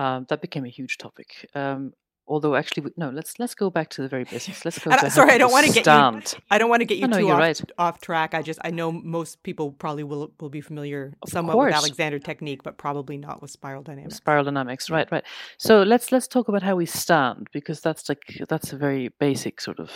[0.00, 1.48] Um, that became a huge topic.
[1.54, 1.92] Um,
[2.26, 4.64] although actually, we, no, let's let's go back to the very basics.
[4.64, 4.90] Let's go.
[4.90, 6.34] To how sorry, I don't want to get stand.
[6.34, 6.42] you.
[6.50, 7.60] I don't want to get you no, too off, right.
[7.78, 8.34] off track.
[8.34, 11.74] I just I know most people probably will will be familiar Of somewhat with.
[11.74, 14.16] Alexander technique, but probably not with spiral dynamics.
[14.16, 15.24] Spiral dynamics, right, right.
[15.58, 19.60] So let's let's talk about how we stand because that's like that's a very basic
[19.60, 19.90] sort of,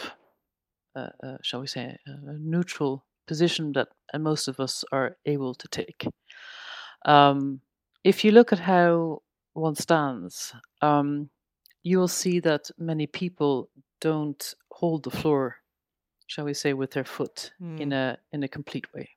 [0.97, 5.55] uh, uh, shall we say, a neutral position that uh, most of us are able
[5.55, 6.07] to take.
[7.05, 7.61] Um,
[8.05, 11.31] if you look at how one stands, um,
[11.83, 13.69] you will see that many people
[14.01, 15.57] don't hold the floor,
[16.27, 17.93] shall we say, with their foot in Mm.
[17.93, 19.09] a in a complete way.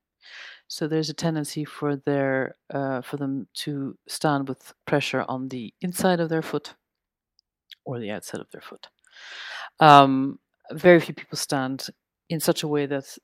[0.68, 5.74] So there's a tendency for their uh, for them to stand with pressure on the
[5.82, 6.76] inside of their foot
[7.86, 8.88] or the outside of their foot.
[9.80, 10.40] Um,
[10.72, 11.88] very few people stand
[12.30, 13.18] in such a way that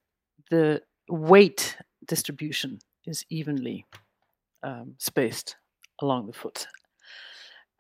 [0.49, 3.85] the weight distribution is evenly
[4.63, 5.55] um, spaced
[6.01, 6.67] along the foot.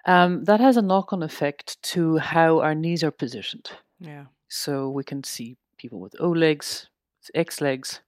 [0.05, 3.69] Um, that has a knock-on effect to how our knees are positioned.
[3.99, 4.25] Yeah.
[4.47, 6.89] So we can see people with O legs,
[7.35, 8.01] X legs.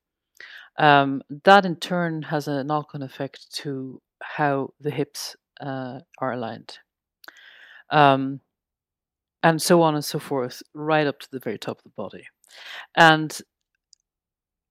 [0.77, 6.33] Um, that in turn has a knock on effect to how the hips uh, are
[6.33, 6.79] aligned.
[7.89, 8.39] Um,
[9.43, 12.25] and so on and so forth, right up to the very top of the body.
[12.95, 13.37] And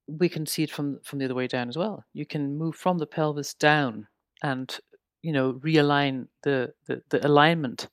[0.07, 2.05] we can see it from from the other way down as well.
[2.13, 4.09] You can move from the pelvis down
[4.43, 4.77] and
[5.23, 7.89] you know realign the the, the alignment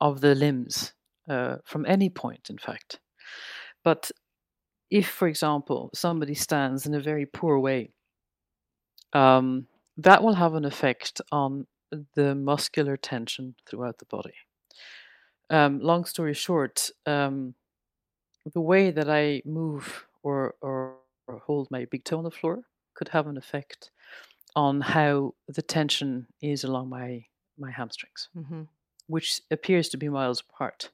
[0.00, 0.94] of the limbs
[1.28, 2.98] uh, from any point, in fact.
[3.84, 4.10] But
[4.90, 7.90] if, for example, somebody stands in a very poor way,
[9.12, 11.66] um, that will have an effect on
[12.14, 14.34] the muscular tension throughout the body.
[15.50, 17.54] Um, long story short, um,
[18.52, 20.96] the way that I move or, or,
[21.28, 22.62] or hold my big toe on the floor
[22.94, 23.90] could have an effect
[24.54, 27.24] on how the tension is along my
[27.58, 28.62] my hamstrings hmm
[29.08, 30.90] which appears to be miles apart.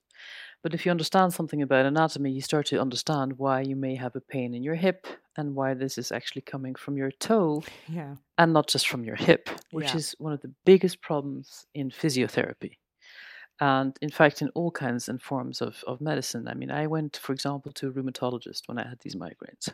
[0.62, 4.16] But if you understand something about anatomy, you start to understand why you may have
[4.16, 8.16] a pain in your hip and why this is actually coming from your toe Yeah.
[8.38, 9.98] and not just from your hip, which Yeah.
[9.98, 12.78] is one of the biggest problems in physiotherapy.
[13.60, 16.48] And in fact, in all kinds and forms of, of medicine.
[16.48, 19.68] I mean, I went, for example, to a rheumatologist when I had these migraines.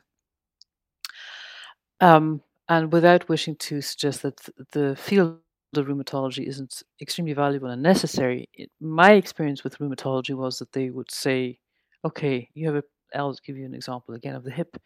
[2.01, 4.41] Um, and without wishing to suggest that
[4.73, 5.39] the field
[5.77, 10.91] of rheumatology isn't extremely valuable and necessary, it, my experience with rheumatology was that they
[10.91, 11.59] would say,
[12.05, 14.77] okay, you have a, I'll give you an example again of the hip.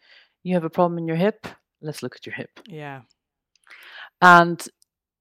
[0.43, 1.47] You have a problem in your hip,
[1.81, 2.61] let's look at your hip.
[2.67, 3.03] Yeah.
[4.21, 4.67] And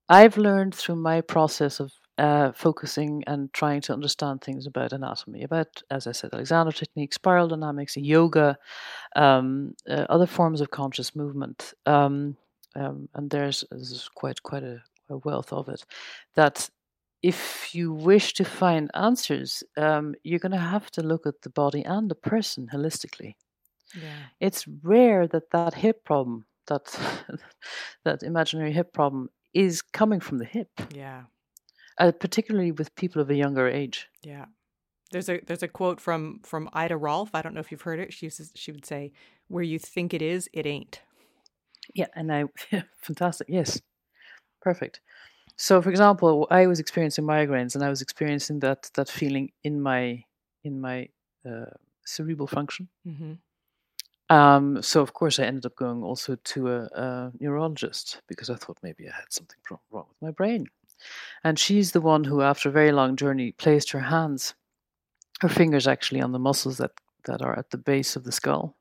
[0.09, 5.43] I've learned through my process of uh, focusing and trying to understand things about anatomy,
[5.43, 8.57] about, as I said, Alexander technique, spiral dynamics, yoga,
[9.15, 11.73] um, uh, other forms of conscious movement.
[11.85, 12.35] Um,
[12.75, 15.86] um, and there's, there's quite quite a, a wealth of it.
[16.36, 16.69] That
[17.23, 21.49] if you wish to find answers, um, you're going to have to look at the
[21.49, 23.34] body and the person holistically
[23.95, 24.30] Yeah.
[24.39, 26.86] it's rare that that hip problem that
[28.06, 31.23] that imaginary hip problem is coming from the hip Yeah.
[31.97, 34.45] uh, particularly with people of a younger age Yeah.
[35.12, 37.30] There's a there's a quote from from Ida Rolf.
[37.34, 38.12] I don't know if you've heard it.
[38.13, 39.13] She uses, she would say,
[39.47, 41.01] "Where you think it is, it ain't."
[41.93, 42.45] Yeah and i
[43.02, 43.82] fantastic yes
[44.62, 45.02] perfect
[45.60, 49.82] So, for example, I was experiencing migraines, and I was experiencing that that feeling in
[49.82, 50.23] my
[50.63, 51.10] in my
[51.43, 51.73] uh,
[52.06, 52.89] cerebral function.
[53.06, 53.34] Mm-hmm.
[54.30, 58.56] Um, so, of course, I ended up going also to a, a neurologist because I
[58.56, 60.67] thought maybe I had something wrong with my brain.
[61.43, 64.54] And she's the one who, after a very long journey, placed her hands,
[65.41, 66.91] her fingers actually, on the muscles that
[67.23, 68.76] that are at the base of the skull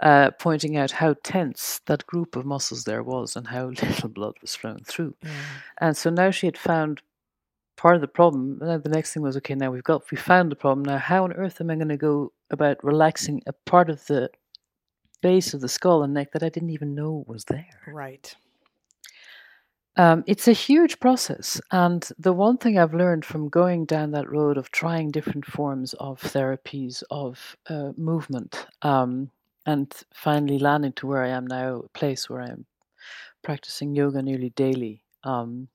[0.00, 4.34] uh, pointing out how tense that group of muscles there was and how little blood
[4.40, 5.14] was flowing through.
[5.22, 5.30] Yeah.
[5.80, 7.00] And so now she had found
[7.76, 8.58] part of the problem.
[8.60, 10.84] And the next thing was, okay, now we've got we found the problem.
[10.84, 14.30] Now, how on earth am I going to go about relaxing a part of the
[15.22, 17.66] base of the skull and neck that I didn't even know was there?
[17.86, 18.34] Right.
[19.96, 21.60] Um, it's a huge process.
[21.70, 25.94] And the one thing I've learned from going down that road of trying different forms
[25.94, 29.30] of therapies, of uh, movement, um,
[29.66, 32.66] and finally landing to where I am now, a place where I'm
[33.42, 35.04] practicing yoga nearly daily.
[35.24, 35.68] Um,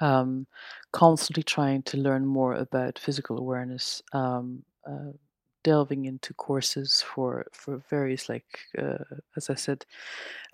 [0.00, 0.46] um,
[0.92, 5.12] constantly trying to learn more about physical awareness, um, uh,
[5.62, 8.98] delving into courses for for various like uh,
[9.36, 9.86] as I said,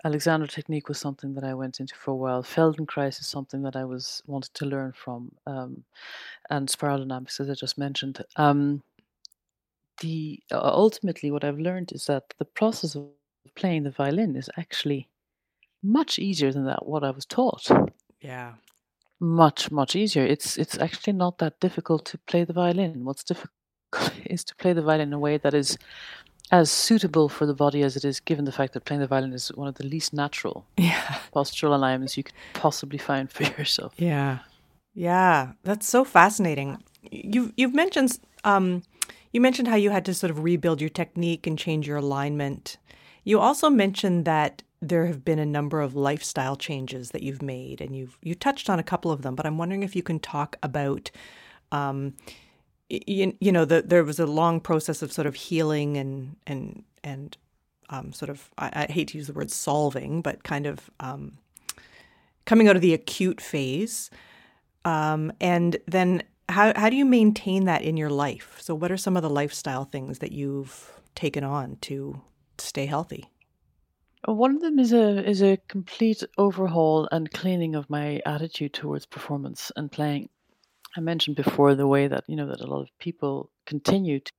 [0.05, 2.43] Alexander technique was something that I went into for a while.
[2.43, 5.83] Feldenkrais is something that I was wanted to learn from, um,
[6.49, 8.23] and spiral dynamics as I just mentioned.
[8.37, 8.83] Um,
[10.01, 13.07] the uh, ultimately what I've learned is that the process of
[13.55, 15.09] playing the violin is actually
[15.83, 17.69] much easier than that what I was taught.
[18.19, 18.53] Yeah.
[19.19, 20.25] Much much easier.
[20.25, 23.05] It's it's actually not that difficult to play the violin.
[23.05, 23.51] What's difficult
[24.25, 25.77] is to play the violin in a way that is
[26.51, 29.31] as suitable for the body as it is, given the fact that playing the violin
[29.31, 31.19] is one of the least natural yeah.
[31.33, 33.93] postural alignments you could possibly find for yourself.
[33.97, 34.39] Yeah,
[34.93, 36.83] yeah, that's so fascinating.
[37.09, 38.83] You you've mentioned um,
[39.31, 42.77] you mentioned how you had to sort of rebuild your technique and change your alignment.
[43.23, 47.81] You also mentioned that there have been a number of lifestyle changes that you've made,
[47.81, 49.35] and you've you touched on a couple of them.
[49.35, 51.11] But I'm wondering if you can talk about,
[51.71, 52.15] um,
[52.89, 56.83] you, you know, the, there was a long process of sort of healing and and
[57.03, 57.37] and
[57.89, 61.37] um, sort of I, I, hate to use the word solving, but kind of um,
[62.45, 64.09] coming out of the acute phase,
[64.83, 68.57] um, and then how how do you maintain that in your life?
[68.59, 72.21] So what are some of the lifestyle things that you've taken on to
[72.57, 73.29] stay healthy?
[74.25, 79.05] One of them is a is a complete overhaul and cleaning of my attitude towards
[79.05, 80.29] performance and playing.
[80.95, 84.31] I mentioned before the way that you know that a lot of people continue to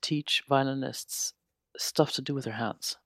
[0.00, 1.34] teach violinists
[1.76, 2.96] stuff to do with their hands.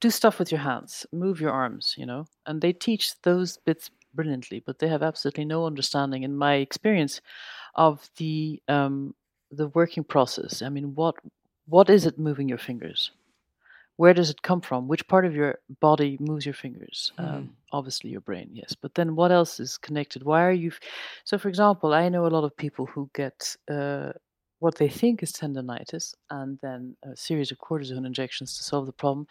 [0.00, 3.90] Do stuff with your hands, move your arms, you know, and they teach those bits
[4.18, 7.20] brilliantly, but they have absolutely no understanding, in my experience,
[7.74, 9.14] of the um,
[9.60, 10.60] the working process.
[10.60, 11.14] I mean, what
[11.66, 13.12] what is it moving your fingers?
[13.96, 14.88] Where does it come from?
[14.88, 17.12] Which part of your body moves your fingers?
[17.18, 17.24] Mm.
[17.24, 18.74] Um, obviously, your brain, yes.
[18.82, 20.22] But then, what else is connected?
[20.24, 20.70] Why are you?
[20.70, 20.80] F-
[21.24, 24.12] so, for example, I know a lot of people who get uh,
[24.58, 29.00] what they think is tendonitis and then a series of cortisone injections to solve the
[29.04, 29.26] problem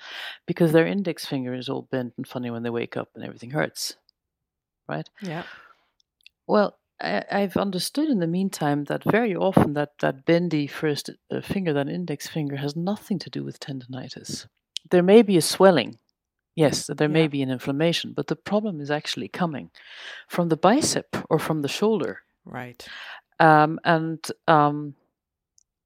[0.46, 3.52] because their index finger is all bent and funny when they wake up and everything
[3.52, 3.98] hurts
[4.88, 5.10] right?
[5.22, 5.44] Yeah.
[6.48, 11.42] Well, I, have understood in the meantime that very often that, that bendy first uh,
[11.42, 14.48] finger, that index finger, has nothing to do with tendonitis.
[14.90, 16.00] There may be a swelling,
[16.56, 19.70] yes, there may be an inflammation, but the problem is actually coming
[20.28, 22.22] from the bicep or from the shoulder.
[22.46, 22.86] Right.
[23.40, 24.96] Um, and um,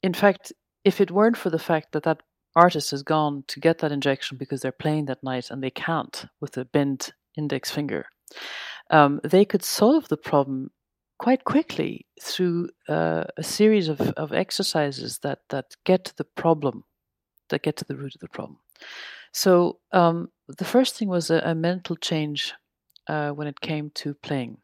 [0.02, 0.54] in fact,
[0.86, 2.22] if it weren't for the fact that that
[2.56, 6.26] artist has gone to get that injection because they're playing that night and they can't
[6.40, 8.06] with a bent index finger,
[8.92, 10.72] um, they could solve the problem
[11.18, 16.84] quite quickly through uh, a series of, of exercises that, that get to the problem,
[17.50, 18.60] that get to the root of the problem.
[19.32, 22.54] So um, the first thing was a, a mental change
[23.08, 24.58] uh, when it came to playing,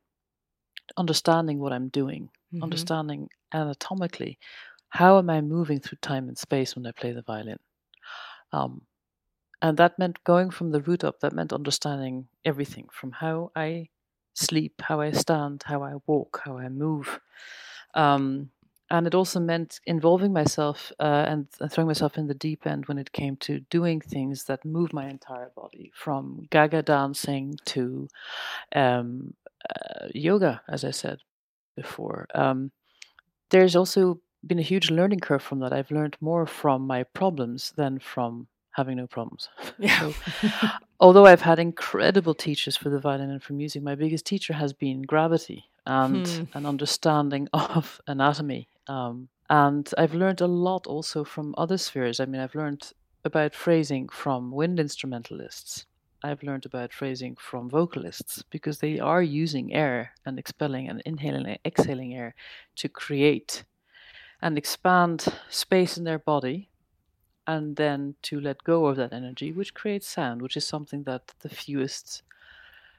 [0.98, 2.64] understanding what I'm doing, mm-hmm.
[2.64, 4.38] understanding anatomically
[4.90, 7.60] how am I moving through time and space when I play the violin.
[8.52, 8.82] Um,
[9.62, 11.20] and that meant going from the root up.
[11.20, 13.90] That meant understanding everything from how I
[14.38, 17.20] sleep, how I stand, how I walk, how I move.
[17.94, 18.52] Um,
[18.90, 22.86] and it also meant involving myself uh, and, and, throwing myself in the deep end
[22.86, 28.08] when it came to doing things that move my entire body, from gaga dancing to
[28.74, 29.34] um,
[29.70, 31.20] uh, yoga, as I said
[31.76, 32.28] before.
[32.34, 32.72] Um,
[33.50, 35.74] there's also been a huge learning curve from that.
[35.74, 39.50] I've learned more from my problems than from having no problems.
[39.80, 40.00] Yeah.
[40.00, 40.14] so,
[41.00, 44.74] although I've had incredible teachers for the violin and for music, my biggest teacher has
[44.74, 46.44] been gravity and hmm.
[46.58, 48.68] an understanding of anatomy.
[48.88, 52.20] Um, and I've learned a lot also from other spheres.
[52.20, 52.92] I mean, I've learned
[53.24, 55.86] about phrasing from wind instrumentalists.
[56.24, 61.46] I've learned about phrasing from vocalists because they are using air and expelling and inhaling
[61.46, 62.34] and exhaling air
[62.78, 63.64] to create
[64.42, 66.70] and expand space in their body
[67.48, 71.34] and then to let go of that energy, which creates sound, which is something that
[71.40, 72.22] the fewest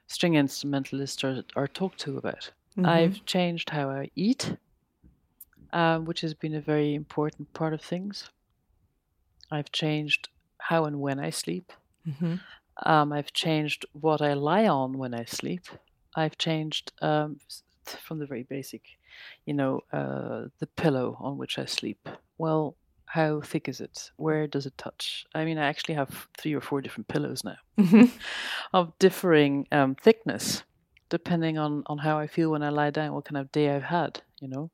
[0.07, 2.51] string instrumentalists are, are talked to about.
[2.76, 2.86] Mm-hmm.
[2.86, 4.57] I've changed how I eat,
[5.72, 8.30] um, which has been a very important part of things.
[9.51, 11.72] I've changed how and when I sleep.
[12.07, 12.36] Mm-hmm.
[12.86, 15.66] Um, I've changed what I lie on when I sleep.
[16.14, 17.38] I've changed um,
[17.84, 18.82] from the very basic,
[19.44, 22.09] you know, uh, the pillow on which I sleep.
[22.38, 22.76] Well,
[23.09, 24.11] how thick is it?
[24.16, 25.26] Where does it touch?
[25.34, 27.56] I mean, I actually have three or four different pillows now
[28.72, 30.62] of differing um, thickness,
[31.09, 33.82] depending on, on how I feel when I lie down, what kind of day I've
[33.82, 34.70] had, you know,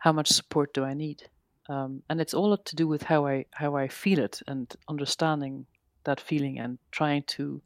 [0.00, 1.28] how much support do I need?
[1.68, 5.66] Um, and it's all to do with how I how I feel it and understanding
[6.04, 7.60] that feeling and trying to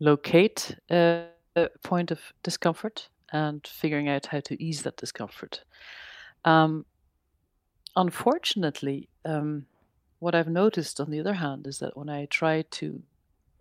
[0.00, 1.26] locate a,
[1.56, 5.62] a point of discomfort and figuring out how to ease that discomfort.
[6.44, 6.86] Um,
[7.96, 9.66] unfortunately, um,
[10.18, 13.02] what I've noticed, on the other hand, is that when I try to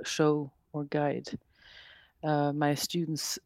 [0.03, 1.27] show or guide
[2.23, 3.39] uh, my students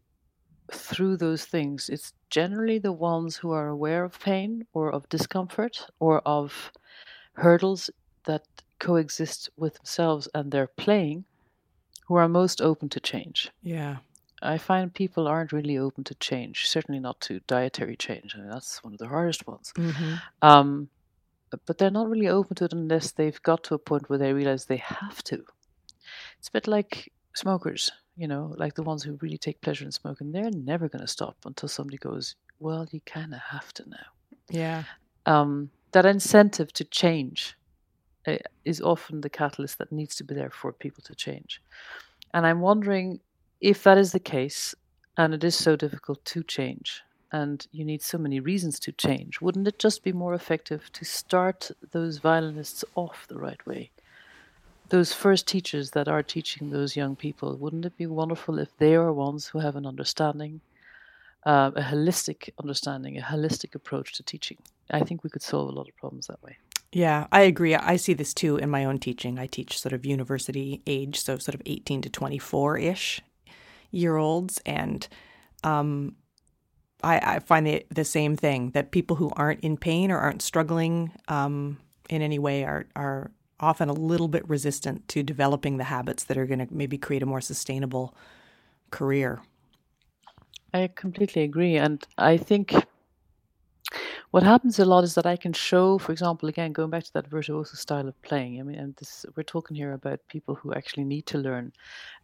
[0.72, 5.88] through those things, it's generally the ones who are aware of pain or of discomfort
[6.00, 6.72] or of
[7.34, 7.90] hurdles
[8.26, 8.44] that
[8.80, 11.24] coexist with themselves and their playing
[12.08, 13.50] who are most open to change.
[13.64, 13.98] Yeah.
[14.42, 18.36] I find people aren't really open to change, certainly not to dietary change.
[18.36, 19.74] I mean, that's one of the hardest ones.
[19.76, 20.16] Mm-hmm.
[20.42, 20.90] Um,
[21.66, 24.34] but they're not really open to it unless they've got to a point where they
[24.34, 25.44] realize they have to.
[26.40, 29.92] It's a bit like smokers, you know, like the ones who really take pleasure in
[29.92, 30.32] smoking.
[30.32, 33.98] They're never going to stop until somebody goes, well, you kind of have to now.
[34.50, 34.84] Yeah.
[35.26, 37.56] Um, that incentive to change
[38.28, 41.62] uh, is often the catalyst that needs to be there for people to change.
[42.34, 43.20] And I'm wondering
[43.62, 44.76] if that is the case,
[45.18, 47.02] and it is so difficult to change,
[47.36, 51.04] and you need so many reasons to change, wouldn't it just be more effective to
[51.04, 53.92] start those violinists off the right way?
[54.88, 58.96] Those first teachers that are teaching those young people, wouldn't it be wonderful if they
[58.96, 60.62] are ones who have an understanding,
[61.46, 64.58] uh, a holistic understanding, a holistic approach to teaching?
[64.90, 66.56] I think we could solve a lot of problems that way.
[66.94, 67.76] Yeah, I agree.
[67.76, 69.40] I see this too in my own teaching.
[69.40, 73.22] I teach sort of university age, so sort of 18 to 24 ish
[73.92, 74.62] year olds.
[74.66, 75.06] And
[75.66, 76.16] um,
[77.04, 80.42] I, I, find the, the same thing that people who aren't in pain or aren't
[80.42, 81.78] struggling um,
[82.10, 86.38] in any way are, are often a little bit resistant to developing the habits that
[86.38, 88.16] are going to maybe create a more sustainable
[88.92, 89.42] career.
[90.74, 91.78] I completely agree.
[91.78, 92.74] And I think
[94.36, 97.14] what happens a lot is that I can show, for example, again going back to
[97.14, 98.60] that virtuoso style of playing.
[98.60, 101.72] I mean, and this we're talking here about people who actually need to learn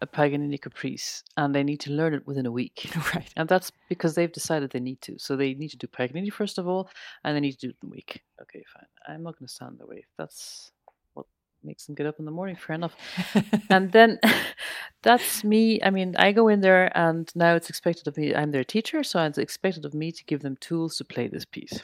[0.01, 3.31] a Paganini caprice, and they need to learn it within a week, right?
[3.37, 5.17] And that's because they've decided they need to.
[5.19, 6.89] So they need to do Paganini first of all,
[7.23, 8.21] and they need to do it in a week.
[8.41, 8.87] Okay, fine.
[9.07, 10.03] I'm not going to stand in the way.
[10.17, 10.73] That's
[11.13, 11.27] what
[11.63, 12.57] makes them get up in the morning.
[12.57, 12.97] Fair enough.
[13.69, 14.19] and then
[15.01, 15.81] that's me.
[15.81, 18.35] I mean, I go in there, and now it's expected of me.
[18.35, 21.45] I'm their teacher, so it's expected of me to give them tools to play this
[21.45, 21.79] piece.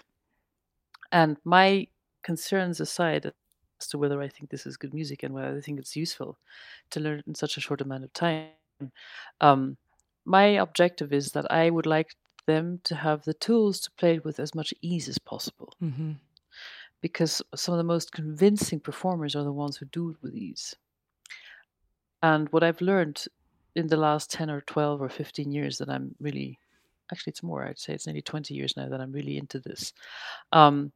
[1.12, 1.88] And my
[2.24, 3.32] concerns aside
[3.80, 6.38] as to whether I think this is good music and whether I think it's useful
[6.92, 8.50] to learn in such a short amount of time,
[9.42, 9.78] um,
[10.26, 12.16] my objective is that I would like
[12.48, 15.74] them to have the tools to play it with as much ease as possible.
[15.82, 16.14] Mm-hmm.
[17.02, 20.76] Because some of the most convincing performers are the ones who do it with ease.
[22.24, 23.26] And what I've learned
[23.76, 26.58] in the last 10 or 12 or 15 years that I'm really
[27.12, 29.94] actually it's more i'd say it's nearly 20 years now that i'm really into this.
[30.52, 30.92] Um,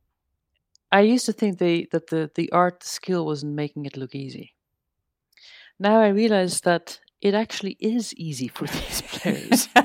[0.91, 4.16] i used to think they, that the, the art skill was in making it look
[4.16, 4.53] easy.
[5.80, 9.68] Now i realize that it actually is easy for these players.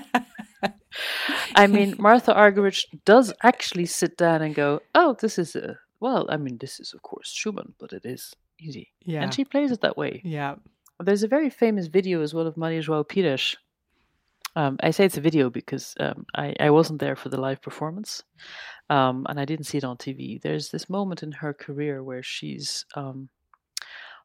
[1.55, 6.27] I mean martha argerich does actually sit down and go oh this is a well
[6.29, 8.93] i mean this is of course schumann but it is easy.
[9.05, 9.23] Yeah.
[9.23, 10.23] and she plays it that way.
[10.25, 10.57] Yeah.
[10.99, 13.57] There's a very famous video as well of Maria João Pires
[14.57, 17.61] um, I say it's a video because um, I, I wasn't there for the live
[17.61, 18.25] performance
[18.89, 20.41] um, and I didn't see it on TV.
[20.41, 23.29] There's this moment in her career where she's um,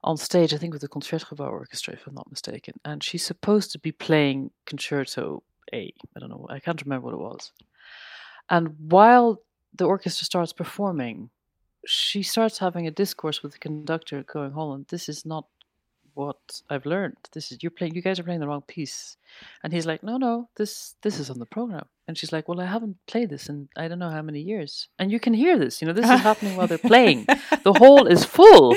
[0.04, 3.72] on stage, I think with the Concertgebouw Orchestra, if I'm not mistaken, and she's supposed
[3.74, 5.94] to be playing Concerto A.
[6.16, 7.52] I don't know, I can't remember what it was.
[8.50, 9.42] And while
[9.76, 11.30] the orchestra starts performing,
[11.86, 15.46] she starts having a discourse with the conductor going, Holland, this is not
[16.14, 17.18] what I've learned.
[17.34, 17.96] This is you're playing.
[17.96, 19.18] You guys are playing the wrong piece."
[19.64, 22.60] And he's like, "No, no, this this is on the program." And she's like, "Well,
[22.62, 25.58] I haven't played this in I don't know how many years." And you can hear
[25.58, 25.82] this.
[25.82, 27.28] You know, this is happening while they're playing.
[27.64, 28.76] The hall is full.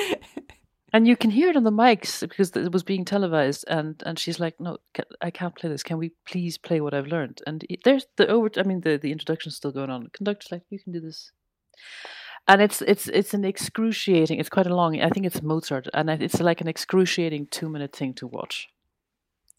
[0.94, 4.18] and you can hear it on the mics because it was being televised and and
[4.18, 4.78] she's like no
[5.20, 8.48] i can't play this can we please play what i've learned and there's the over
[8.56, 11.32] i mean the the introduction's still going on the conductor's like you can do this
[12.46, 16.10] and it's it's it's an excruciating it's quite a long i think it's mozart and
[16.10, 18.68] it's like an excruciating two minute thing to watch.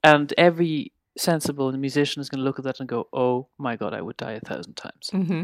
[0.03, 3.93] And every sensible musician is going to look at that and go oh my god
[3.93, 5.09] i would die a thousand times.
[5.11, 5.43] Mm-hmm.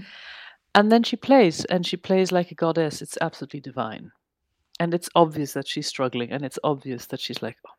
[0.75, 3.01] and then she plays and she plays like a goddess.
[3.01, 4.11] It's absolutely divine.
[4.79, 7.71] And it's obvious that she's struggling and it's obvious that she's like oh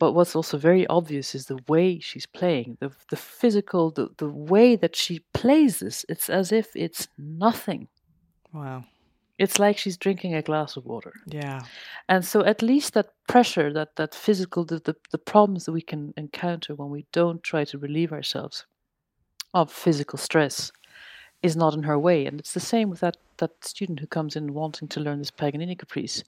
[0.00, 4.30] but what's also very obvious is the way she's playing the the physical the, the
[4.54, 7.02] way that she plays this it's as if it's
[7.46, 7.82] nothing
[8.52, 8.82] Wow.
[9.38, 11.60] it's like she's drinking a glass of water Yeah.
[12.08, 15.82] and so at least that pressure that that physical the, the, the problems that we
[15.92, 18.66] can encounter when we don't try to relieve ourselves
[19.54, 20.72] of physical stress
[21.42, 24.36] is not in her way and it's the same with that that student who comes
[24.36, 26.22] in wanting to learn this paganini caprice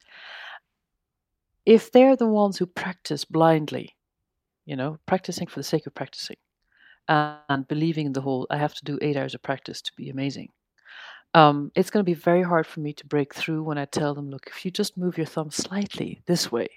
[1.64, 3.94] if they're the ones who practice blindly
[4.64, 6.36] you know practicing for the sake of practicing
[7.08, 10.08] and believing in the whole i have to do eight hours of practice to be
[10.10, 10.48] amazing
[11.34, 14.14] um, it's going to be very hard for me to break through when I tell
[14.14, 16.68] them, look, if you just move your thumb slightly this way,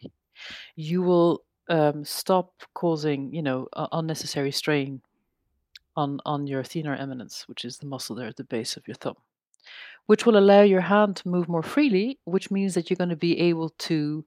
[0.76, 5.02] you will um, stop causing, you know, uh, unnecessary strain
[5.98, 8.96] on on your thenar eminence, which is the muscle there at the base of your
[8.96, 9.16] thumb,
[10.06, 13.16] which will allow your hand to move more freely, which means that you're going to
[13.16, 14.24] be able to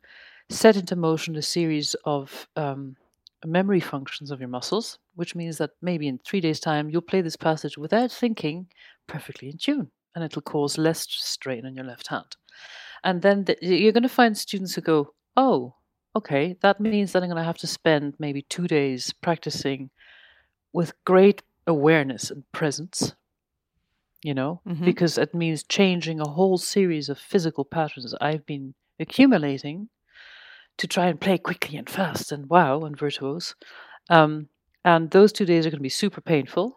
[0.51, 2.97] set into motion a series of um,
[3.45, 7.21] memory functions of your muscles, which means that maybe in three days' time you'll play
[7.21, 8.67] this passage without thinking,
[9.07, 12.37] perfectly in tune and it'll cause less strain on your left hand.
[13.05, 15.75] And then the, you're going to find students who go, oh,
[16.17, 19.91] okay, that means that I'm going to have to spend maybe two days practicing
[20.73, 23.15] with great awareness and presence,
[24.23, 24.85] you know, Mhm.
[24.85, 29.89] because it means changing a whole series of physical patterns I've been accumulating
[30.79, 33.55] to try and play quickly and fast and wow and virtuose.
[34.09, 34.49] Um,
[34.85, 36.75] and those two days are going to be super painful.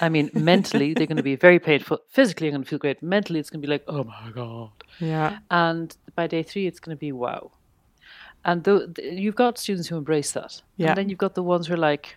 [0.00, 1.98] I mean, mentally, they're going to be very painful.
[2.08, 3.02] Physically, I'm going to feel great.
[3.02, 4.70] Mentally, it's going to be like, oh my God.
[4.98, 5.38] yeah.
[5.50, 7.52] And by day three, it's going to be wow.
[8.44, 10.62] And th- th- you've got students who embrace that.
[10.76, 10.88] Yeah.
[10.88, 12.16] And then you've got the ones who are like,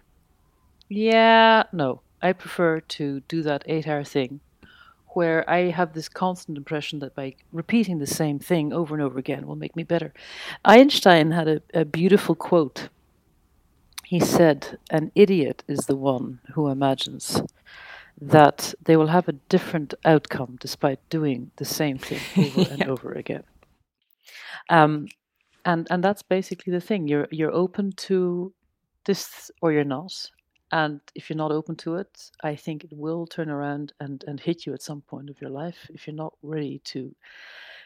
[0.89, 4.39] yeah, no, I prefer to do that eight hour thing
[5.15, 9.17] where I have this constant impression that by repeating the same thing over and over
[9.17, 10.13] again will make me better.
[10.63, 12.89] Einstein had a, a beautiful quote.
[14.03, 17.41] He said, An idiot is the one who imagines
[18.21, 23.11] that they will have a different outcome despite doing the same thing over and over
[23.13, 23.43] again.
[24.69, 25.07] Um,
[25.65, 27.07] and and that's basically the thing.
[27.07, 28.53] You're you're open to
[29.05, 30.13] this or you're not.
[30.75, 34.41] And if you're not open to it, I think it will turn around and, and
[34.41, 37.15] hit you at some point of your life if you're not ready to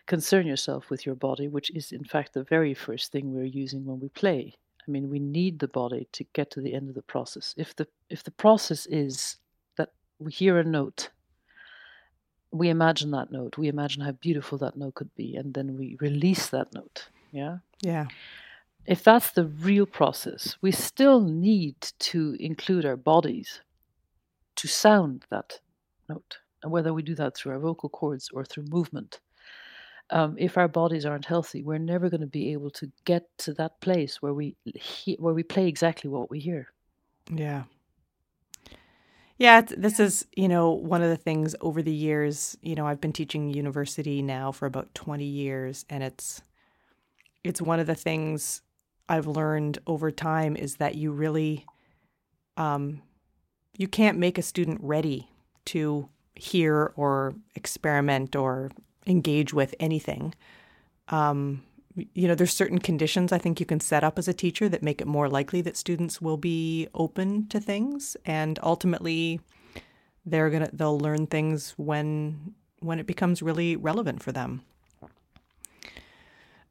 [0.07, 3.85] concern yourself with your body, which is in fact the very first thing we're using
[3.85, 4.55] when we play.
[4.87, 7.53] I mean, we need the body to get to the end of the process.
[7.57, 9.35] If the if the process is
[9.77, 11.11] that we hear a note,
[12.49, 15.95] we imagine that note, we imagine how beautiful that note could be, and then we
[16.01, 17.09] release that note.
[17.31, 18.07] Yeah Yeah.
[18.89, 23.61] If that's the real process, we still need to include our bodies
[24.55, 25.59] to sound that
[26.09, 26.39] note.
[26.63, 29.19] And whether we do that through our vocal cords or through movement,
[30.09, 33.53] um, if our bodies aren't healthy, we're never going to be able to get to
[33.53, 36.73] that place where we he- where we play exactly what we hear.
[37.31, 37.65] Yeah.
[39.37, 42.99] Yeah, this is, you know, one of the things over the years, you know, I've
[42.99, 46.41] been teaching university now for about 20 years and it's
[47.43, 48.63] it's one of the things
[49.09, 51.65] I've learned over time is that you really
[52.55, 53.01] um
[53.77, 55.29] you can't make a student ready
[55.65, 58.71] to hear or experiment or
[59.07, 60.35] engage with anything.
[61.09, 61.63] Um
[62.13, 64.83] you know, there's certain conditions I think you can set up as a teacher that
[64.83, 69.41] make it more likely that students will be open to things and ultimately
[70.25, 74.61] they're to they'll learn things when when it becomes really relevant for them.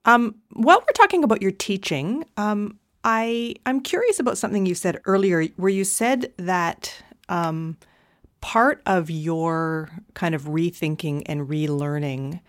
[0.08, 4.98] Um, while we're talking about your teaching, um, I I'm curious about something you said
[5.04, 7.76] earlier, where you said that um,
[8.40, 12.40] part of your kind of rethinking and relearning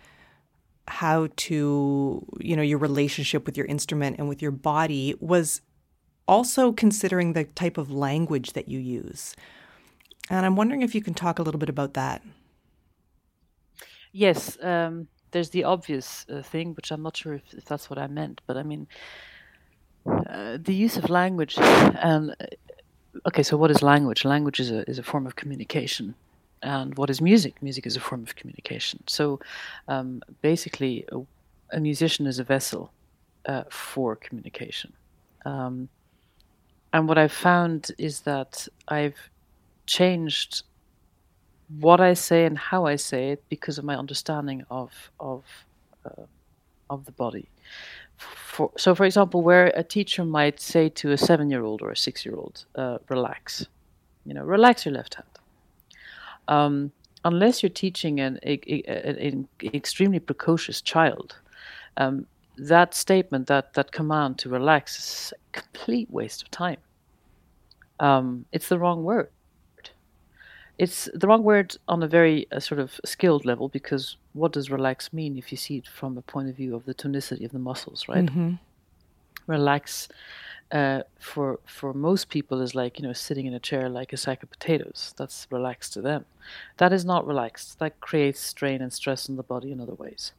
[0.88, 5.60] how to you know your relationship with your instrument and with your body was
[6.30, 9.36] also considering the type of language that you use.
[10.30, 12.24] And I'm wondering if you can talk a little bit about that.
[14.14, 17.99] Yes, um, there's the obvious uh, thing, which I'm not sure if, if that's what
[17.99, 18.88] I meant, but I mean,
[20.05, 21.57] uh, the use of language.
[21.57, 22.45] And uh,
[23.27, 24.25] okay, so what is language?
[24.25, 26.15] Language is a is a form of communication,
[26.61, 27.61] and what is music?
[27.61, 29.03] Music is a form of communication.
[29.07, 29.39] So,
[29.88, 31.19] um, basically, uh,
[31.71, 32.91] a musician is a vessel
[33.45, 34.93] uh, for communication.
[35.45, 35.89] Um,
[36.91, 39.30] and what I've found is that I've
[39.86, 40.63] changed
[41.78, 45.43] what I say and how I say it because of my understanding of of
[46.05, 46.24] uh,
[46.89, 47.49] of the body.
[48.17, 52.65] For, so, for example, where a teacher might say to a seven-year-old or a six-year-old,
[52.76, 53.67] uh, "Relax,"
[54.26, 55.28] you know, relax your left hand.
[56.47, 56.91] Um,
[57.24, 61.36] unless you're teaching an, a, a, an extremely precocious child,
[61.97, 62.26] um,
[62.57, 66.80] that statement, that that command to relax, is a complete waste of time.
[67.99, 69.30] Um, it's the wrong word.
[70.80, 74.71] It's the wrong word on a very uh, sort of skilled level because what does
[74.71, 77.51] relax mean if you see it from a point of view of the tonicity of
[77.51, 78.25] the muscles, right?
[78.25, 78.53] Mm-hmm.
[79.45, 80.07] Relax
[80.71, 84.17] uh, for for most people is like you know sitting in a chair like a
[84.17, 85.13] sack of potatoes.
[85.17, 86.25] That's relaxed to them.
[86.77, 87.80] That is not relaxed.
[87.80, 90.32] That creates strain and stress in the body in other ways.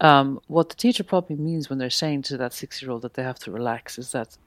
[0.00, 3.38] Um, what the teacher probably means when they're saying to that six-year-old that they have
[3.40, 4.38] to relax is that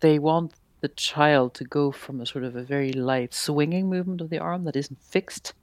[0.00, 0.52] they want
[0.84, 4.38] the child to go from a sort of a very light swinging movement of the
[4.38, 5.54] arm that isn't fixed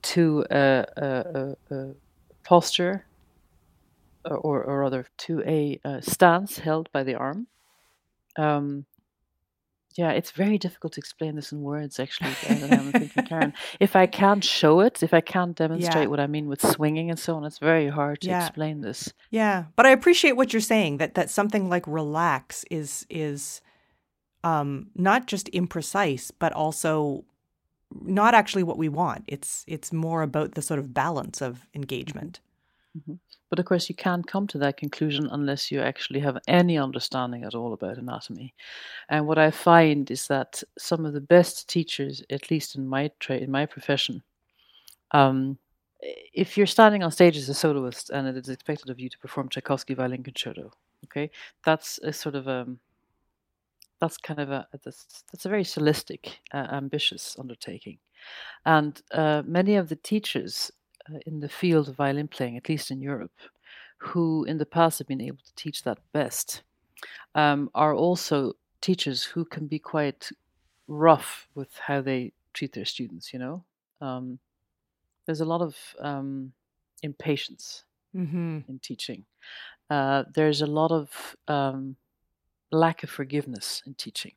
[0.00, 1.94] to a, a, a, a
[2.42, 3.04] posture
[4.24, 7.46] or, or rather to a, stance held by the arm
[8.38, 8.86] um,
[9.94, 12.30] yeah, it's very difficult to explain this in words, actually.
[12.48, 16.06] I'm thinking, Karen, if I can't show it, if I can't demonstrate yeah.
[16.06, 18.46] what I mean with swinging and so on, it's very hard to yeah.
[18.46, 19.12] explain this.
[19.30, 23.62] Yeah, but I appreciate what you're saying that that something like relax is is
[24.46, 27.24] um, not just imprecise, but also
[28.02, 29.24] not actually what we want.
[29.26, 32.38] It's it's more about the sort of balance of engagement.
[32.96, 33.14] Mm-hmm.
[33.50, 37.44] But of course, you can't come to that conclusion unless you actually have any understanding
[37.44, 38.54] at all about anatomy.
[39.08, 43.10] And what I find is that some of the best teachers, at least in my
[43.18, 44.22] trade, in my profession,
[45.10, 45.58] um,
[46.32, 49.18] if you're standing on stage as a soloist and it is expected of you to
[49.18, 50.72] perform Tchaikovsky violin concerto,
[51.04, 51.30] okay,
[51.64, 52.78] that's a sort of um,
[54.00, 57.98] that's kind of a that's, that's a very solistic, uh, ambitious undertaking,
[58.64, 60.70] and uh, many of the teachers
[61.08, 63.38] uh, in the field of violin playing, at least in Europe,
[63.98, 66.62] who in the past have been able to teach that best,
[67.34, 70.30] um, are also teachers who can be quite
[70.88, 73.32] rough with how they treat their students.
[73.32, 73.64] You know,
[74.00, 74.38] um,
[75.26, 76.52] there's a lot of um,
[77.02, 77.84] impatience
[78.14, 78.60] mm-hmm.
[78.68, 79.24] in teaching.
[79.88, 81.96] Uh, there's a lot of um,
[82.70, 84.32] lack of forgiveness in teaching.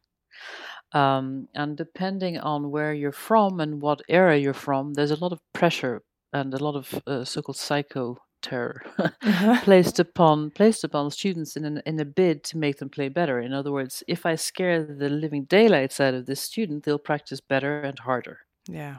[0.94, 5.32] Um, and depending on where you're from and what era you're from, there's a lot
[5.32, 6.02] of pressure
[6.34, 9.60] and a lot of uh, so-called psycho terror uh-huh.
[9.64, 13.40] placed upon placed upon students in an, in a bid to make them play better.
[13.40, 17.42] In other words, if I scare the living daylights out of this student, they'll practice
[17.42, 18.40] better and harder.
[18.68, 18.98] Yeah.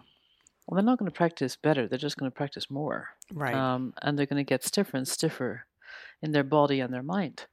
[0.66, 1.88] Well, they're not going to practice better.
[1.88, 3.08] They're just going to practice more.
[3.32, 3.54] Right.
[3.54, 5.66] Um, and they're going to get stiffer and stiffer
[6.22, 7.46] in their body and their mind.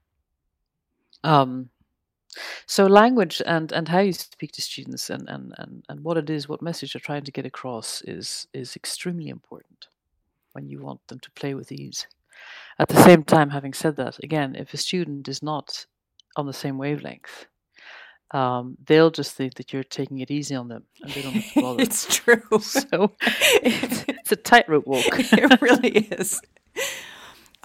[1.27, 1.69] Um,
[2.65, 6.29] so language and, and how you speak to students and, and, and, and what it
[6.29, 9.87] is, what message you're trying to get across is is extremely important
[10.53, 12.07] when you want them to play with ease.
[12.79, 15.85] At the same time, having said that, again, if a student is not
[16.35, 17.47] on the same wavelength,
[18.31, 21.53] um, they'll just think that you're taking it easy on them and they don't have
[21.53, 21.81] to bother.
[21.81, 22.59] it's true.
[22.59, 25.05] So it's, it's a tightrope walk.
[25.09, 26.39] it really is.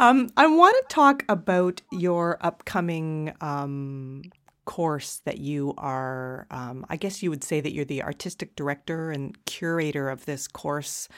[0.03, 4.22] Um, I want to talk about your upcoming um,
[4.64, 9.12] course that you are, um, I guess you would say that you're the artistic director
[9.12, 11.09] and curator of this course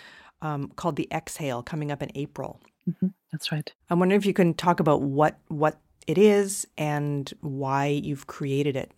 [0.43, 2.61] um, called the Exhale coming up in April.
[2.87, 3.07] Mm-hmm.
[3.33, 3.73] That's right.
[3.89, 8.77] I'm wondering if you can talk about what what it is and why you've created
[8.77, 8.93] it.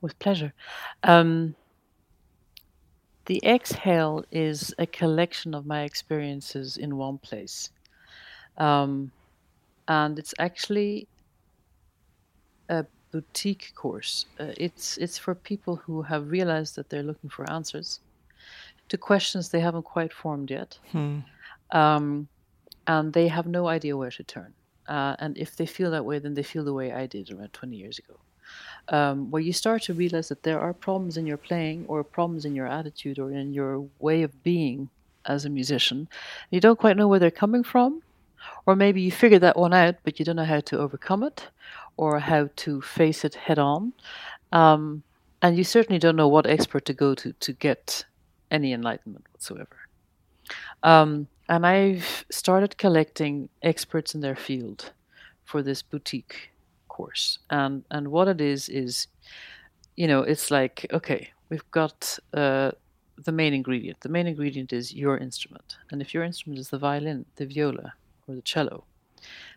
[0.00, 0.52] With pleasure.
[1.04, 1.54] Um,
[3.26, 7.70] the Exhale is a collection of my experiences in one place.
[8.58, 9.10] Um,
[9.88, 11.06] and it's actually
[12.68, 14.26] a boutique course.
[14.40, 18.00] Uh, it's it's for people who have realized that they're looking for answers
[18.88, 21.18] to questions they haven't quite formed yet, hmm.
[21.72, 22.28] um,
[22.86, 24.52] and they have no idea where to turn.
[24.88, 27.52] Uh, and if they feel that way, then they feel the way I did around
[27.52, 28.14] 20 years ago,
[28.88, 32.44] um, where you start to realize that there are problems in your playing, or problems
[32.44, 34.88] in your attitude, or in your way of being
[35.24, 36.08] as a musician.
[36.50, 38.02] You don't quite know where they're coming from,
[38.66, 41.48] or maybe you figure that one out, but you don't know how to overcome it,
[41.96, 43.92] or how to face it head on.
[44.52, 45.02] Um,
[45.42, 48.04] and you certainly don't know what expert to go to to get
[48.50, 49.76] any enlightenment whatsoever.
[50.82, 54.92] Um, and I've started collecting experts in their field
[55.44, 56.50] for this boutique
[56.88, 57.38] course.
[57.50, 59.06] And and what it is is,
[59.96, 62.72] you know, it's like okay, we've got uh,
[63.24, 64.00] the main ingredient.
[64.00, 67.94] The main ingredient is your instrument, and if your instrument is the violin, the viola,
[68.26, 68.84] or the cello,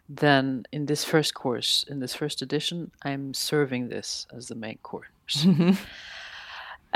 [0.08, 4.78] then in this first course, in this first edition, I'm serving this as the main
[4.82, 5.46] course.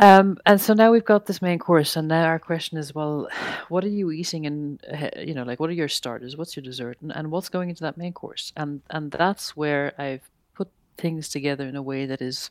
[0.01, 3.27] Um, and so now we've got this main course, and now our question is, well,
[3.69, 4.83] what are you eating, and
[5.17, 7.83] you know, like, what are your starters, what's your dessert, and, and what's going into
[7.83, 12.21] that main course, and and that's where I've put things together in a way that
[12.21, 12.49] is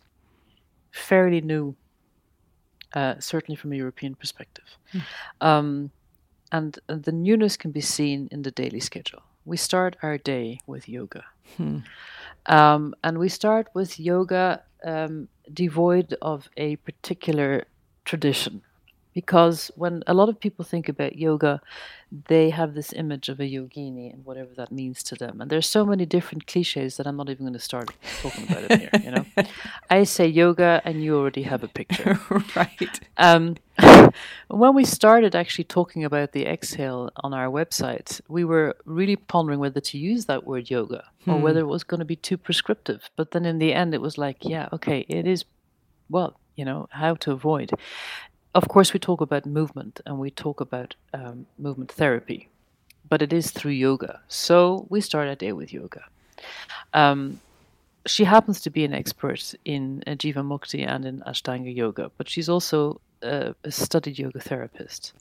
[0.93, 1.75] fairly new,
[2.93, 5.03] uh, certainly from a European perspective, mm.
[5.41, 5.91] um,
[6.53, 9.22] and, and the newness can be seen in the daily schedule.
[9.44, 11.24] We start our day with yoga,
[11.57, 11.78] hmm.
[12.46, 17.64] um, and we start with yoga um, devoid of a particular
[18.05, 18.62] tradition.
[19.14, 21.60] Because when a lot of people think about yoga,
[22.28, 25.40] they have this image of a yogini and whatever that means to them.
[25.40, 27.90] And there's so many different cliches that I'm not even going to start
[28.20, 28.90] talking about it here.
[29.02, 29.24] You know,
[29.90, 32.20] I say yoga, and you already have a picture,
[32.56, 33.00] right?
[33.16, 33.56] Um,
[34.48, 39.58] when we started actually talking about the exhale on our website, we were really pondering
[39.58, 41.42] whether to use that word yoga or hmm.
[41.42, 43.08] whether it was going to be too prescriptive.
[43.16, 45.44] But then in the end, it was like, yeah, okay, it is.
[46.10, 47.70] Well, you know how to avoid
[48.55, 52.48] of course, we talk about movement and we talk about um, movement therapy,
[53.09, 54.20] but it is through yoga.
[54.28, 56.05] So we start our day with yoga.
[56.92, 57.40] Um,
[58.07, 62.48] she happens to be an expert in uh, Jivamukti and in Ashtanga yoga, but she's
[62.48, 65.12] also a, a studied yoga therapist.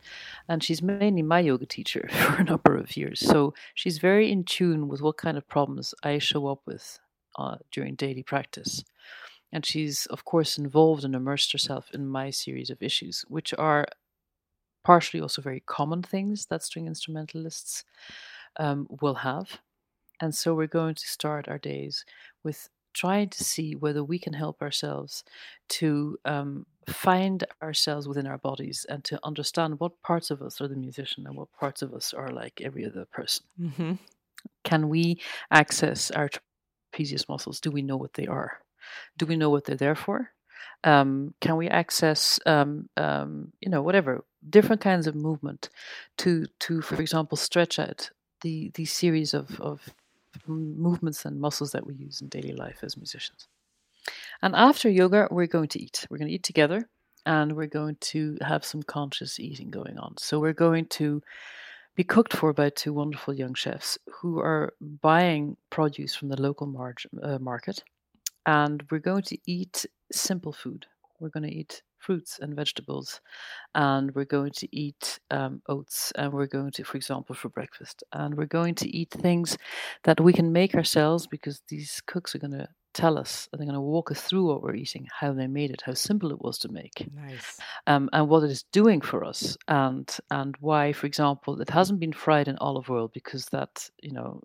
[0.48, 3.20] And she's mainly my yoga teacher for a number of years.
[3.20, 7.00] So she's very in tune with what kind of problems I show up with
[7.38, 8.84] uh, during daily practice.
[9.54, 13.86] And she's, of course, involved and immersed herself in my series of issues, which are
[14.84, 17.84] partially also very common things that string instrumentalists
[18.58, 19.60] um, will have.
[20.22, 22.06] And so we're going to start our days
[22.44, 25.24] with trying to see whether we can help ourselves
[25.70, 30.68] to um, find ourselves within our bodies and to understand what parts of us are
[30.68, 33.46] the musician and what parts of us are like every other person.
[33.60, 33.94] Mm-hmm.
[34.64, 35.22] Can we
[35.52, 36.30] access our
[36.94, 37.60] trapezius muscles?
[37.60, 38.60] Do we know what they are?
[39.18, 40.32] Do we know what they're there for?
[40.84, 45.70] Um, can we access, um, um, you know, whatever different kinds of movement
[46.18, 48.10] to, to, for example, stretch out
[48.42, 49.94] the the series of of
[50.48, 53.48] movements and muscles that we use in daily life as musicians.
[54.42, 56.08] And after yoga, we're going to eat.
[56.10, 56.90] We're going to eat together,
[57.26, 60.16] and we're going to have some conscious eating going on.
[60.18, 61.22] So we're going to
[61.96, 66.66] be cooked for by two wonderful young chefs who are buying produce from the local
[66.66, 67.84] mar- uh, market
[68.46, 70.86] and we're going to eat simple food.
[71.20, 73.22] We're going to eat fruits and vegetables,
[73.76, 78.04] and we're going to eat um, oats, and we're going to, for example, for breakfast,
[78.12, 79.58] and we're going to eat things
[80.04, 83.74] that we can make ourselves because these cooks are going to tell us, they're going
[83.74, 86.58] to walk us through what we're eating, how they made it, how simple it was
[86.58, 91.06] to make, nice, um, and what it is doing for us, and and why, for
[91.06, 94.42] example, it hasn't been fried in olive oil because that you know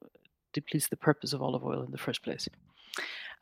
[0.52, 2.48] depletes the purpose of olive oil in the first place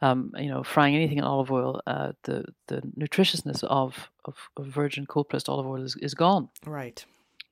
[0.01, 4.67] um, you know, frying anything in olive oil, uh, the the nutritiousness of, of, of
[4.67, 6.49] virgin cold pressed olive oil is, is gone.
[6.67, 7.05] Right.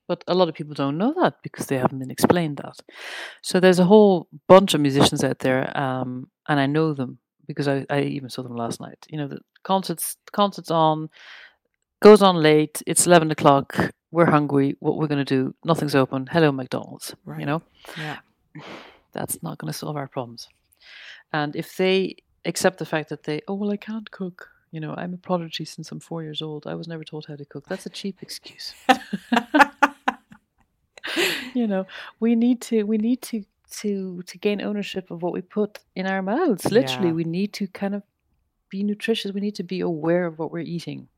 [0.09, 2.77] But a lot of people don't know that because they haven't been explained that.
[3.41, 7.69] So there's a whole bunch of musicians out there, um, and I know them because
[7.69, 9.07] I, I even saw them last night.
[9.09, 11.09] You know, the concerts concerts on
[12.03, 12.83] goes on late.
[12.87, 13.77] It's eleven o'clock.
[14.11, 14.77] We're hungry.
[14.81, 15.55] What we're going to do?
[15.65, 16.27] Nothing's open.
[16.27, 17.15] Hello, McDonald's.
[17.25, 17.41] Right.
[17.41, 17.63] You know.
[17.97, 18.19] Yeah.
[19.13, 20.49] That's not going to solve our problems.
[21.33, 24.51] And if they accept the fact that they, oh, well, I can't cook.
[24.71, 26.67] You know, I'm a prodigy since I'm four years old.
[26.67, 27.67] I was never taught how to cook.
[27.69, 28.75] That's a cheap excuse.
[31.55, 31.87] you know,
[32.21, 33.45] we need to, we need to,
[33.81, 36.71] to, to gain ownership of what we put in our mouths.
[36.71, 37.15] Literally, yeah.
[37.15, 38.03] we need to kind of
[38.71, 39.33] be nutritious.
[39.33, 41.09] We need to be aware of what we're eating.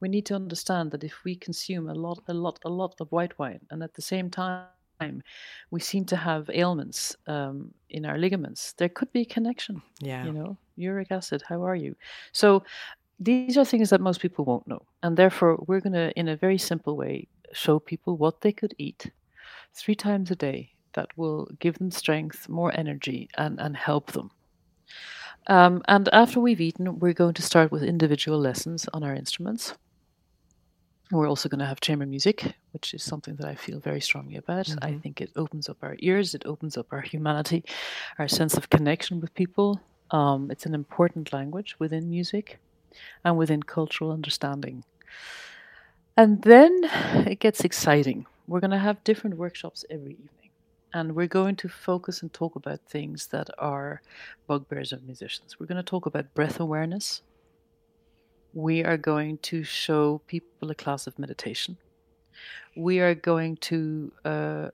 [0.00, 3.12] We need to understand that if we consume a lot, a lot, a lot of
[3.12, 4.66] white wine, and at the same time
[5.00, 5.22] time,
[5.70, 8.74] we seem to have ailments um, in our ligaments.
[8.76, 9.82] There could be a connection.
[10.00, 10.24] Yeah.
[10.24, 11.94] You know, uric acid, how are you?
[12.32, 12.62] So
[13.20, 14.82] these are things that most people won't know.
[15.02, 18.74] And therefore, we're going to, in a very simple way, show people what they could
[18.78, 19.10] eat
[19.72, 24.30] three times a day that will give them strength, more energy, and, and help them.
[25.46, 29.74] Um, and after we've eaten, we're going to start with individual lessons on our instruments.
[31.14, 34.34] We're also going to have chamber music, which is something that I feel very strongly
[34.34, 34.66] about.
[34.66, 34.84] Mm-hmm.
[34.84, 37.64] I think it opens up our ears, it opens up our humanity,
[38.18, 39.80] our sense of connection with people.
[40.10, 42.58] Um, it's an important language within music
[43.24, 44.84] and within cultural understanding.
[46.16, 46.80] And then
[47.26, 48.26] it gets exciting.
[48.48, 50.50] We're going to have different workshops every evening.
[50.92, 54.02] And we're going to focus and talk about things that are
[54.48, 55.60] bugbears of musicians.
[55.60, 57.22] We're going to talk about breath awareness,
[58.54, 61.76] we are going to show people a class of meditation.
[62.76, 64.68] We are going to uh,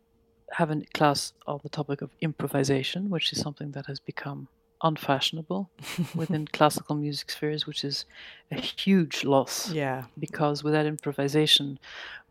[0.53, 4.49] have a class on the topic of improvisation, which is something that has become
[4.83, 5.71] unfashionable
[6.15, 8.05] within classical music spheres, which is
[8.51, 9.71] a huge loss.
[9.71, 10.05] Yeah.
[10.19, 11.79] Because without improvisation,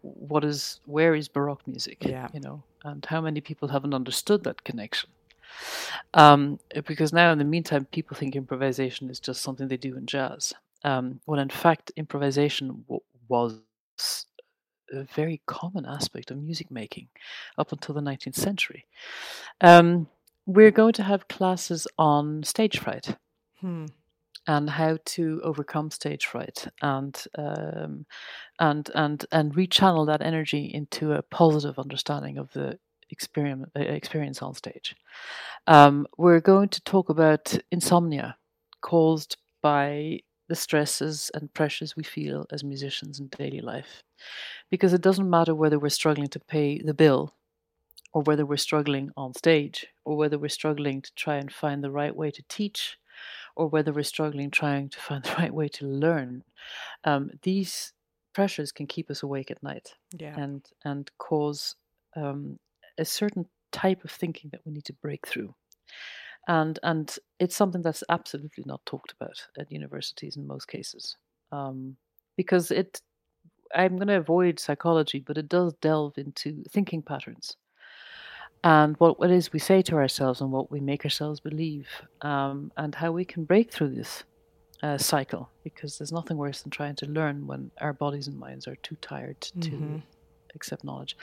[0.01, 1.97] what is where is Baroque music?
[2.05, 2.27] Yeah.
[2.33, 5.09] You know, and how many people haven't understood that connection?
[6.13, 10.05] Um, because now, in the meantime, people think improvisation is just something they do in
[10.05, 10.53] jazz.
[10.83, 13.59] Um, when in fact, improvisation w- was
[14.91, 17.07] a very common aspect of music making
[17.57, 18.85] up until the 19th century.
[19.61, 20.07] Um,
[20.45, 23.15] we're going to have classes on stage fright
[23.61, 23.85] Hmm.
[24.47, 28.05] and how to overcome stage fright and um,
[28.59, 32.79] and and and rechannel that energy into a positive understanding of the
[33.11, 34.95] experience experience on stage.
[35.67, 38.37] Um, we're going to talk about insomnia
[38.81, 44.03] caused by the stresses and pressures we feel as musicians in daily life,
[44.71, 47.33] because it doesn't matter whether we're struggling to pay the bill
[48.13, 51.91] or whether we're struggling on stage, or whether we're struggling to try and find the
[51.91, 52.97] right way to teach,
[53.55, 56.43] or whether we're struggling trying to find the right way to learn.
[57.03, 57.93] Um, these
[58.33, 60.35] pressures can keep us awake at night Yeah.
[60.39, 61.75] and and cause
[62.15, 62.57] um,
[62.97, 65.53] a certain type of thinking that we need to break through.
[66.47, 71.15] And and it's something that's absolutely not talked about at universities in most cases,
[71.51, 71.95] um,
[72.37, 73.01] because it.
[73.75, 77.55] I'm going to avoid psychology, but it does delve into thinking patterns
[78.63, 81.87] and what it is we say to ourselves and what we make ourselves believe,
[82.21, 84.23] um, and how we can break through this
[84.83, 85.49] uh, cycle.
[85.63, 88.97] Because there's nothing worse than trying to learn when our bodies and minds are too
[89.01, 90.03] tired to Mhm.
[90.55, 91.15] accept knowledge.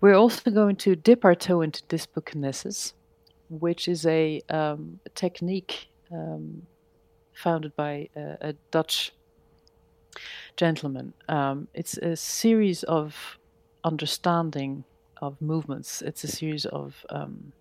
[0.00, 2.92] We're also going to dip our toe into dispokinesis,
[3.48, 6.62] which is a, um, technique um,
[7.34, 9.12] founded by a, a Dutch
[10.56, 11.12] gentleman.
[11.28, 13.38] Um, it's a series of
[13.84, 14.84] understanding
[15.20, 16.02] of movements.
[16.02, 17.52] It's a series of um,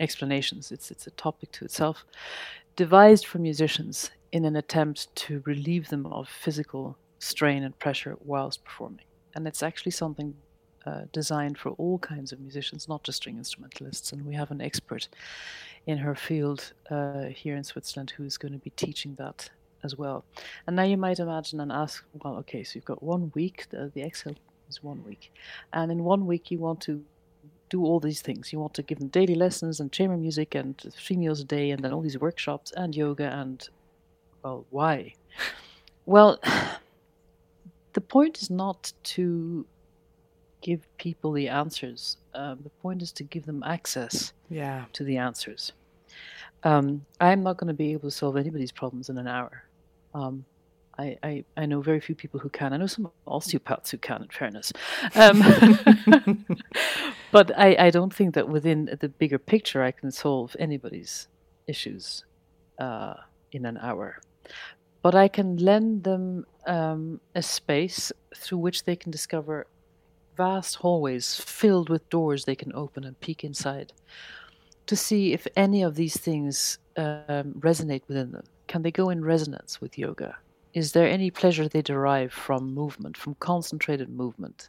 [0.00, 0.72] explanations.
[0.72, 2.04] It's it's a topic to itself,
[2.76, 8.64] devised for musicians in an attempt to relieve them of physical strain and pressure whilst
[8.64, 9.04] performing.
[9.34, 10.34] And it's actually something
[10.88, 14.12] uh, designed for all kinds of musicians, not just string instrumentalists.
[14.12, 15.08] And we have an expert
[15.86, 19.50] in her field uh, here in Switzerland who is going to be teaching that
[19.84, 20.24] as well.
[20.66, 23.90] And now you might imagine and ask, well, okay, so you've got one week, the,
[23.94, 24.36] the Exhale
[24.70, 25.30] is one week.
[25.72, 27.04] And in one week, you want to
[27.68, 28.50] do all these things.
[28.52, 31.70] You want to give them daily lessons and chamber music and three meals a day
[31.70, 33.68] and then all these workshops and yoga and,
[34.42, 35.14] well, why?
[36.06, 36.40] Well,
[37.92, 39.66] the point is not to
[40.60, 42.16] give people the answers.
[42.34, 44.84] Um, the point is to give them access Yeah.
[44.94, 45.72] to the answers.
[46.64, 49.64] Um, I'm not going to be able to solve anybody's problems in an hour.
[50.14, 50.44] Um,
[50.98, 52.72] I, I, I know very few people who can.
[52.72, 54.72] I know some osteopaths who can, in fairness.
[55.14, 55.40] Um,
[57.30, 61.28] but I, I don't think that within the bigger picture I can solve anybody's
[61.68, 62.24] issues
[62.80, 63.14] uh,
[63.52, 64.18] in an hour.
[65.02, 69.68] But I can lend them um, a space through which they can discover
[70.38, 73.92] vast hallways filled with doors they can open and peek inside
[74.86, 78.44] to see if any of these things um, resonate within them.
[78.68, 80.36] Can they go in resonance with yoga?
[80.74, 84.68] Is there any pleasure they derive from movement, from concentrated movement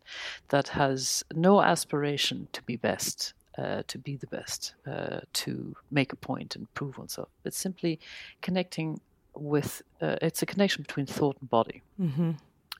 [0.49, 6.11] that has no aspiration to be best, uh, to be the best, uh, to make
[6.13, 7.30] a point and prove oneself?
[7.45, 7.99] It's simply
[8.41, 8.99] connecting
[9.36, 11.82] with, uh, it's a connection between thought and body.
[12.01, 12.32] Mm-hmm.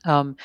[0.04, 0.36] Um,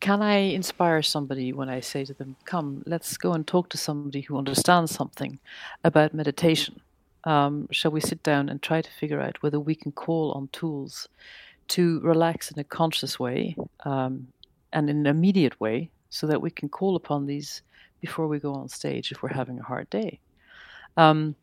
[0.00, 3.78] can I inspire somebody when I say to them, "Come, let's go and talk to
[3.78, 5.38] somebody who understands something
[5.84, 6.80] about meditation"?
[7.24, 10.48] Um, shall we sit down and try to figure out whether we can call on
[10.48, 11.08] tools
[11.68, 13.54] to relax in a conscious way
[13.84, 14.26] um,
[14.72, 17.62] and in an immediate way, so that we can call upon these
[18.00, 20.18] before we go on stage if we're having a hard day?
[20.96, 21.36] Um,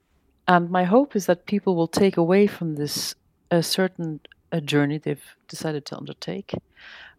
[0.48, 3.16] and my hope is that people will take away from this
[3.52, 4.20] a certain
[4.52, 6.54] a journey they've decided to undertake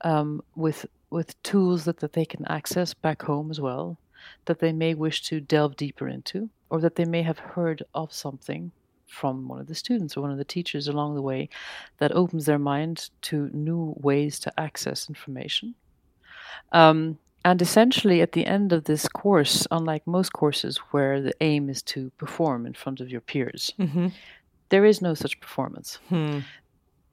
[0.03, 3.99] um, with with tools that, that they can access back home as well,
[4.45, 8.13] that they may wish to delve deeper into, or that they may have heard of
[8.13, 8.71] something
[9.07, 11.49] from one of the students or one of the teachers along the way
[11.99, 15.75] that opens their mind to new ways to access information.
[16.71, 21.69] Um, and essentially, at the end of this course, unlike most courses where the aim
[21.71, 24.09] is to perform in front of your peers, Mm-hmm.
[24.69, 26.41] there is no such performance Hmm.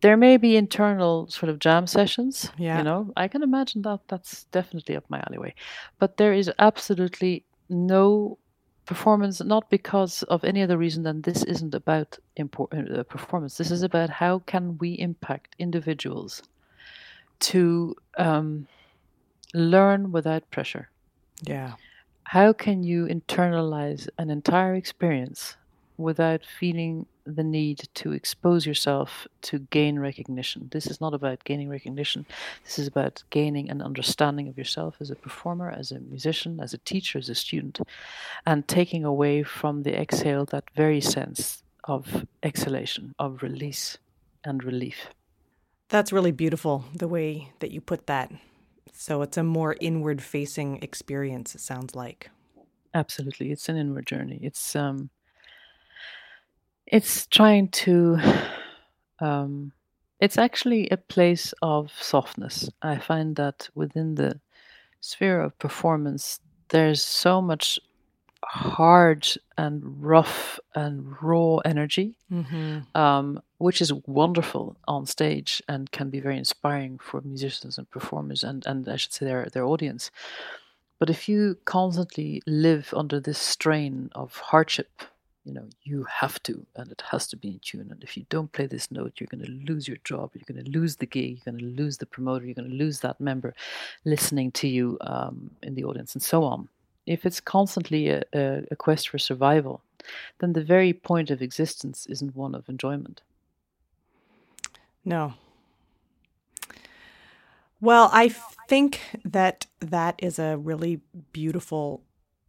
[0.02, 2.52] There may be internal sort of jam sessions.
[2.58, 2.78] Yeah.
[2.78, 5.54] You know, I can imagine that that's definitely up my alleyway.
[6.00, 8.38] But there is absolutely no
[8.86, 13.58] performance, not because of any other reason than this isn't about import, uh, performance.
[13.58, 16.44] This is about how can we impact individuals
[17.40, 18.68] to um,
[19.54, 20.90] learn without pressure.
[21.44, 21.74] Yeah.
[22.24, 25.56] how can you internalize an entire experience
[25.98, 30.70] without feeling the need to expose yourself to gain recognition.
[30.72, 32.26] This is not about gaining recognition.
[32.64, 36.74] This is about gaining an understanding of yourself as a performer, as a musician, as
[36.74, 37.80] a teacher, as a student,
[38.46, 43.98] and taking away from the exhale that very sense of exhalation, of release
[44.44, 45.08] and relief.
[45.90, 48.32] That's really beautiful, the way that you put that.
[48.94, 52.30] So it's a more inward facing experience, it sounds like.
[52.94, 53.52] Absolutely.
[53.52, 54.40] It's an inward journey.
[54.42, 55.10] It's um
[56.88, 58.18] it's trying to
[59.20, 59.72] um
[60.20, 62.70] it's actually a place of softness.
[62.82, 64.40] I find that within the
[65.00, 67.80] sphere of performance there's so much
[68.44, 69.28] hard
[69.58, 72.98] and rough and raw energy, Mm-hmm.
[73.00, 78.44] um, which is wonderful on stage and can be very inspiring for musicians and performers
[78.44, 80.12] and, and I should say their, their audience.
[81.00, 85.02] But if you constantly live under this strain of hardship,
[85.48, 87.88] you know, you have to, and it has to be in tune.
[87.90, 90.64] And if you don't play this note, you're going to lose your job, you're going
[90.64, 93.22] to lose the gig, you're going to lose the promoter, you're going to lose that
[93.22, 93.56] member
[94.04, 96.70] listening to you um, in the audience, and so on
[97.08, 99.82] if it's constantly a, a, a, quest for survival,
[100.40, 103.22] then the very point of existence isn't one of enjoyment.
[105.04, 105.34] No.
[107.80, 108.36] Well, I
[108.68, 111.00] think that that is a really
[111.32, 112.02] beautiful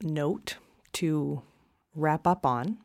[0.02, 0.56] note
[0.94, 1.42] to
[1.94, 2.78] wrap up on.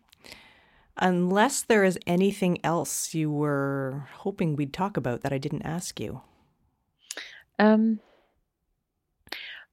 [0.97, 5.99] Unless there is anything else you were hoping we'd talk about that I didn't ask
[5.99, 6.21] you.
[7.57, 7.99] Um,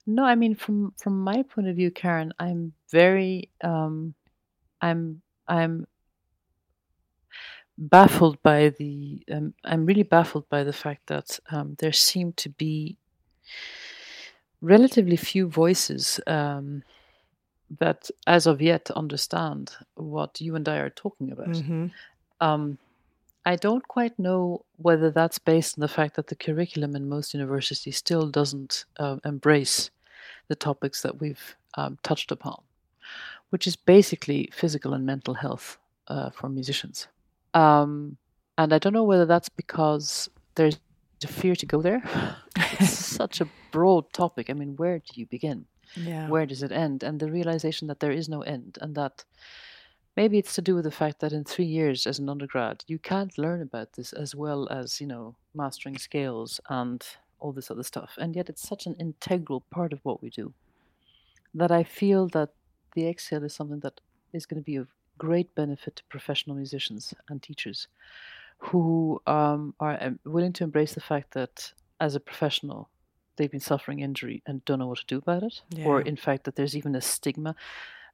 [0.06, 4.14] no, I mean from from my point of view, Karen, I'm very um
[4.80, 5.86] I'm I'm
[7.76, 12.48] baffled by the um, I'm really baffled by the fact that um, there seem to
[12.50, 12.96] be
[14.60, 16.82] relatively few voices um,
[17.78, 21.48] that, as of yet, understand what you and I are talking about.
[21.48, 21.86] Mm-hmm.
[22.40, 22.78] Um,
[23.44, 27.32] I don't quite know whether that's based on the fact that the curriculum in most
[27.32, 29.90] universities still doesn't uh, embrace
[30.48, 32.60] the topics that we've um, touched upon,
[33.50, 37.06] which is basically physical and mental health uh, for musicians.
[37.54, 38.16] Um,
[38.58, 40.78] and I don't know whether that's because there's
[41.24, 42.02] a fear to go there.
[42.56, 44.50] it's such a broad topic.
[44.50, 45.66] I mean, where do you begin?
[45.96, 46.28] Yeah.
[46.28, 47.02] Where does it end?
[47.02, 49.24] And the realization that there is no end, and that
[50.16, 52.98] maybe it's to do with the fact that in three years as an undergrad, you
[52.98, 57.04] can't learn about this as well as, you know, mastering scales and
[57.38, 58.16] all this other stuff.
[58.18, 60.52] And yet it's such an integral part of what we do
[61.54, 62.50] that I feel that
[62.94, 64.00] the exhale is something that
[64.32, 64.88] is going to be of
[65.18, 67.88] great benefit to professional musicians and teachers
[68.58, 72.89] who um, are um, willing to embrace the fact that as a professional
[73.40, 75.86] they've been suffering injury and don't know what to do about it Yeah.
[75.86, 77.54] or in fact that there's even a stigma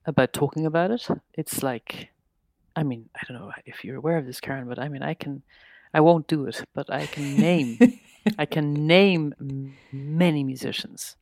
[0.05, 2.09] about talking about it it's like
[2.75, 5.13] i mean i don't know if you're aware of this karen but i mean i
[5.13, 5.43] can
[5.93, 7.77] i won't do it but i can name
[8.39, 9.33] i can name
[9.91, 11.17] many musicians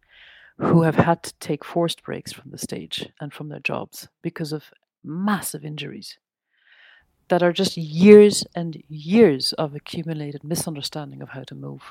[0.57, 4.51] who have had to take forced breaks from the stage and from their jobs because
[4.53, 4.63] of
[5.03, 6.17] massive injuries
[7.27, 11.81] that are just years and years of accumulated misunderstanding of how to move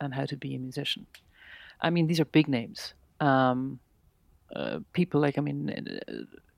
[0.00, 1.06] and how to be a musician.
[1.80, 2.94] I mean, these are big names.
[3.20, 3.78] Um,
[4.54, 5.70] uh, people like I mean,
[6.08, 6.12] uh,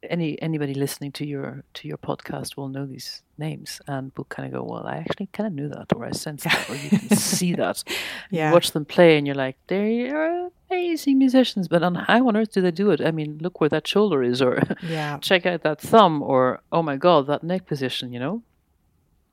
[0.08, 4.46] any anybody listening to your to your podcast will know these names and will kind
[4.46, 6.90] of go, "Well, I actually kind of knew that, or I sensed that, or you
[6.90, 7.82] can see that."
[8.30, 12.52] You watch them play, and you're like, "They're amazing musicians," but on how on earth
[12.52, 13.00] do they do it?
[13.00, 15.18] I mean, look where that shoulder is, or Yeah.
[15.22, 18.42] check out that thumb or oh my god that neck position you know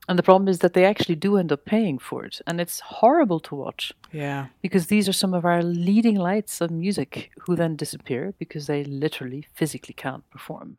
[0.10, 2.80] and the problem is that they actually do end up paying for it and it's
[2.82, 4.47] horrible to watch Yeah.
[4.62, 8.84] because these are some of our leading lights of music who then disappear because they
[8.84, 10.78] literally physically can't perform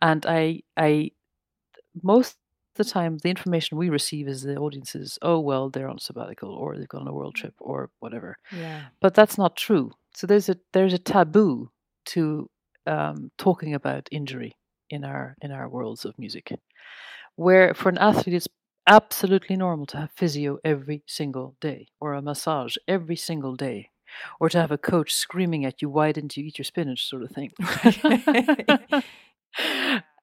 [0.00, 1.10] and i i
[2.02, 2.38] most of
[2.86, 6.50] the time the information we receive is the audience is oh well they're on sabbatical
[6.50, 8.80] or they've gone on a world trip or whatever Yeah.
[9.00, 9.92] but that's not true.
[10.14, 11.70] So there's a there's a taboo
[12.06, 12.48] to
[12.86, 14.56] um, talking about injury
[14.90, 16.52] in our in our worlds of music,
[17.36, 18.48] where for an athlete it's
[18.86, 23.90] absolutely normal to have physio every single day or a massage every single day.
[24.38, 27.24] Or to have a coach screaming at you, why didn't you eat your spinach, sort
[27.24, 27.50] of thing.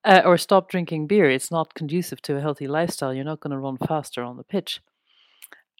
[0.05, 1.29] uh, or stop drinking beer.
[1.29, 3.13] It's not conducive to a healthy lifestyle.
[3.13, 4.81] You're not going to run faster on the pitch.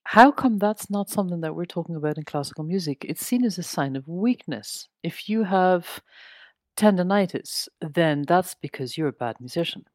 [0.04, 3.06] How come that's not something that we're talking about in classical music?
[3.08, 4.90] It's seen as a sign of weakness.
[5.04, 6.02] If you have
[6.76, 9.86] tendonitis, then that's because you're a bad musician.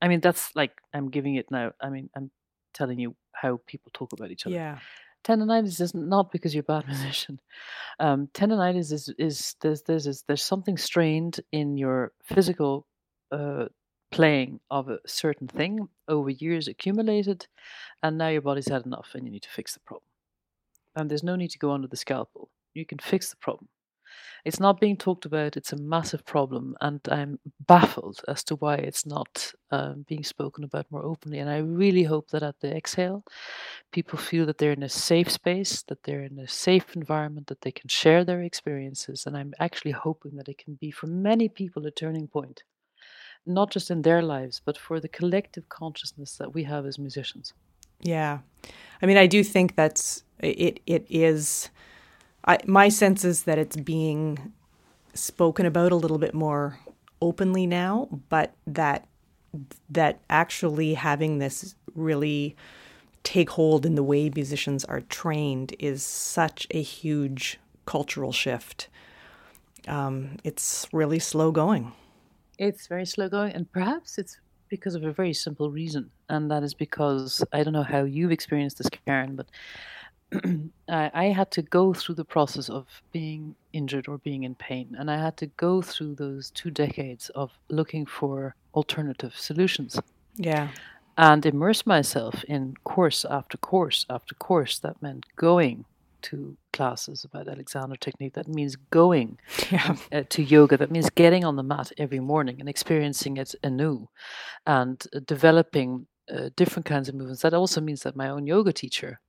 [0.00, 1.72] I mean, that's like, I'm giving it now.
[1.80, 2.30] I mean, I'm
[2.74, 4.54] telling you how people talk about each other.
[4.54, 4.78] Yeah.
[5.24, 7.40] tendonitis is not because you're a bad musician.
[7.98, 12.86] Um, tendonitis is is there's there's there's something strained in your physical
[13.32, 13.66] uh,
[14.10, 17.46] playing of a certain thing over years accumulated,
[18.02, 20.08] and now your body's had enough, and you need to fix the problem.
[20.94, 22.48] And there's no need to go under the scalpel.
[22.74, 23.68] You can fix the problem.
[24.44, 25.56] It's not being talked about.
[25.56, 30.64] It's a massive problem, and I'm baffled as to why it's not um, being spoken
[30.64, 31.38] about more openly.
[31.38, 33.24] And I really hope that at the exhale,
[33.92, 37.62] people feel that they're in a safe space, that they're in a safe environment, that
[37.62, 39.26] they can share their experiences.
[39.26, 42.62] And I'm actually hoping that it can be for many people a turning point,
[43.44, 47.52] not just in their lives, but for the collective consciousness that we have as musicians.
[48.00, 48.40] Yeah,
[49.02, 50.80] I mean, I do think that's it.
[50.86, 51.70] It is
[52.46, 54.52] I, my sense is that it's being
[55.14, 56.78] spoken about a little bit more
[57.20, 59.06] openly now, but that
[59.88, 62.54] that actually having this really
[63.22, 68.88] take hold in the way musicians are trained is such a huge cultural shift.
[69.88, 71.92] Um, it's really slow going.
[72.58, 74.38] It's very slow going, and perhaps it's
[74.68, 78.32] because of a very simple reason, and that is because I don't know how you've
[78.32, 79.46] experienced this, Karen, but
[80.88, 85.10] I, had to go through the process of being injured or being in pain, and
[85.10, 89.98] I had to go through those two decades of looking for alternative solutions.
[90.36, 90.68] Yeah.
[91.18, 94.78] And immerse myself in course after course after course.
[94.80, 95.86] That meant going
[96.22, 98.34] to classes about Alexander technique.
[98.34, 99.38] That means going
[99.70, 99.96] yeah.
[100.12, 100.76] uh, to yoga.
[100.76, 104.08] That means getting on the mat every morning and experiencing it anew
[104.66, 107.42] and uh, developing uh, different kinds of movements.
[107.42, 109.20] That also means that my own yoga teacher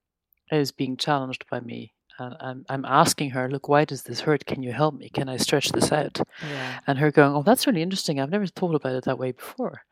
[0.51, 1.93] is being challenged by me.
[2.19, 4.45] And I'm, I'm asking her, look, why does this hurt?
[4.45, 5.09] Can you help me?
[5.09, 6.19] Can I stretch this out?
[6.41, 6.79] Yeah.
[6.87, 8.19] And her going, oh, that's really interesting.
[8.19, 9.83] I've never thought about it that way before.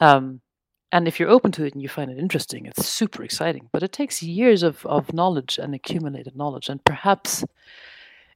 [0.00, 0.40] Um,
[0.92, 3.68] and if you're open to it and you find it interesting, it's super exciting.
[3.70, 6.68] But it takes years of, of knowledge and accumulated knowledge.
[6.68, 7.44] And perhaps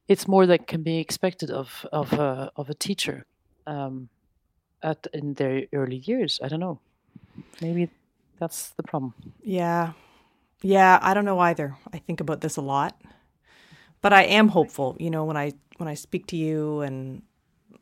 [0.07, 3.25] it's more that can be expected of, of, a, of a teacher
[3.65, 4.09] um,
[4.83, 6.39] at in their early years.
[6.43, 6.79] I don't know.
[7.61, 7.89] Maybe
[8.39, 9.13] that's the problem.
[9.41, 9.93] Yeah.
[10.61, 11.77] Yeah, I don't know either.
[11.93, 12.99] I think about this a lot.
[14.01, 17.21] But I am hopeful, you know, when I when I speak to you and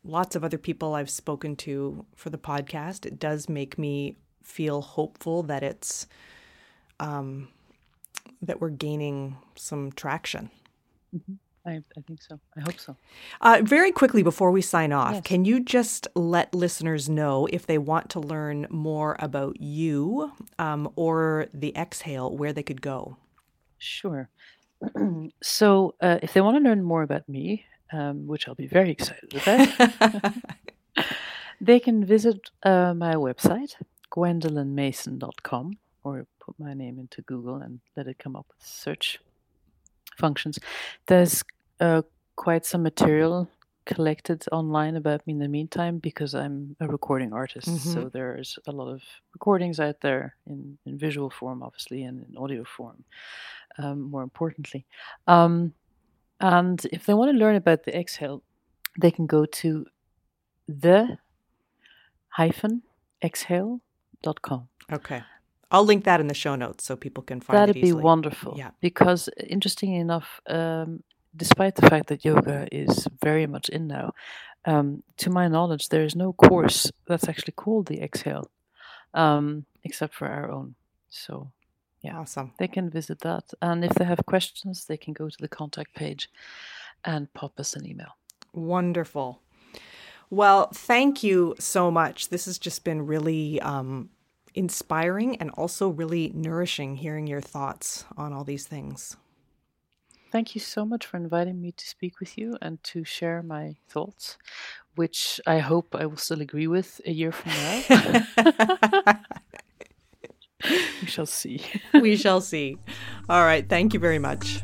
[0.04, 4.82] lots of other people I've spoken to for the podcast, it does make me feel
[4.82, 6.08] hopeful that it's
[7.00, 7.50] um
[8.42, 10.50] that we're gaining some traction.
[11.16, 11.34] Mm-hmm.
[11.68, 12.40] I, I think so.
[12.56, 12.96] I hope so.
[13.42, 15.24] Uh, very quickly before we sign off, yes.
[15.26, 20.90] can you just let listeners know if they want to learn more about you um,
[20.96, 23.18] or the exhale, where they could go?
[23.78, 24.30] Sure.
[25.44, 28.92] so, uh, if they want to learn more about me, um, which I'll be very
[28.92, 30.34] excited about,
[31.62, 33.76] they can visit uh, my website,
[34.10, 39.20] gwendolynmasin.com, or put my name into Google and let it come up with search
[40.18, 40.60] functions.
[41.08, 41.44] There's
[41.80, 42.02] uh,
[42.36, 43.50] quite some material
[43.86, 47.70] collected online about me in the meantime because I'm a recording artist.
[47.70, 47.94] Mm-hmm.
[47.94, 49.02] So there's a lot of
[49.34, 53.06] recordings out there in, in visual form, obviously, and in audio form,
[53.78, 54.86] um, more importantly.
[55.26, 55.74] Um,
[56.40, 58.44] and if they want to learn about the exhale,
[59.00, 59.86] they can go to
[60.68, 61.18] the
[62.30, 62.84] hyphen
[63.24, 64.68] exhale.com.
[64.92, 65.24] Okay.
[65.72, 67.82] I'll link that in the show notes so people can find That'd it.
[67.82, 68.56] That'd be wonderful.
[68.58, 68.72] Yeah.
[68.80, 71.04] Because interesting enough, um,
[71.36, 74.14] despite the fact that yoga is very much in now,
[74.66, 78.50] um, to my knowledge, there is no course that's actually called the Exhale,
[79.14, 80.76] um, except for our own.
[81.10, 81.52] So,
[82.02, 82.54] yeah, awesome.
[82.60, 85.96] They can visit that, and if they have questions, they can go to the contact
[85.96, 86.30] page
[87.06, 88.18] and pop us an email.
[88.54, 89.42] Wonderful.
[90.30, 92.30] Well, thank you so much.
[92.30, 94.10] This has just been really um,
[94.54, 99.16] inspiring and also really nourishing hearing your thoughts on all these things.
[100.30, 103.78] Thank you so much for inviting me to speak with you and to share my
[103.88, 104.38] thoughts,
[104.96, 109.20] which I hope I will still agree with a year from now.
[111.02, 111.62] we shall see.
[111.94, 112.78] we shall see.
[113.30, 113.68] All right.
[113.68, 114.62] Thank you very much.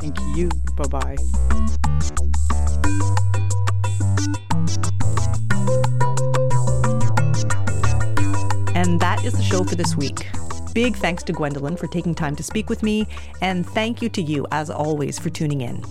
[0.00, 0.48] Thank you.
[0.76, 1.16] Bye bye.
[8.74, 10.26] And that is the show for this week.
[10.72, 13.06] Big thanks to Gwendolyn for taking time to speak with me,
[13.40, 15.84] and thank you to you, as always, for tuning in.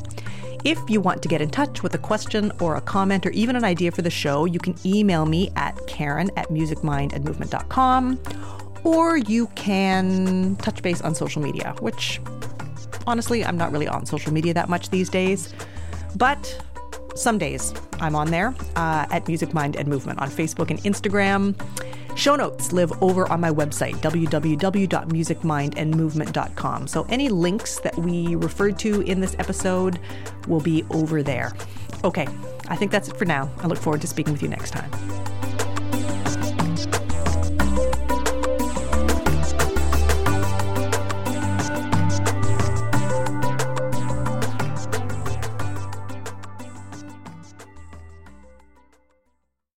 [0.64, 3.56] If you want to get in touch with a question or a comment or even
[3.56, 8.19] an idea for the show, you can email me at karen at musicmindandmovement.com
[8.84, 12.19] or you can touch base on social media, which
[13.07, 15.53] honestly, I'm not really on social media that much these days.
[16.15, 16.61] But
[17.15, 21.56] some days I'm on there uh, at Music Mind and Movement on Facebook and Instagram
[22.19, 26.87] Show notes live over on my website, www.musicmindandmovement.com.
[26.87, 29.99] So any links that we referred to in this episode
[30.45, 31.53] will be over there.
[32.03, 32.27] Okay,
[32.67, 33.49] I think that's it for now.
[33.59, 34.91] I look forward to speaking with you next time.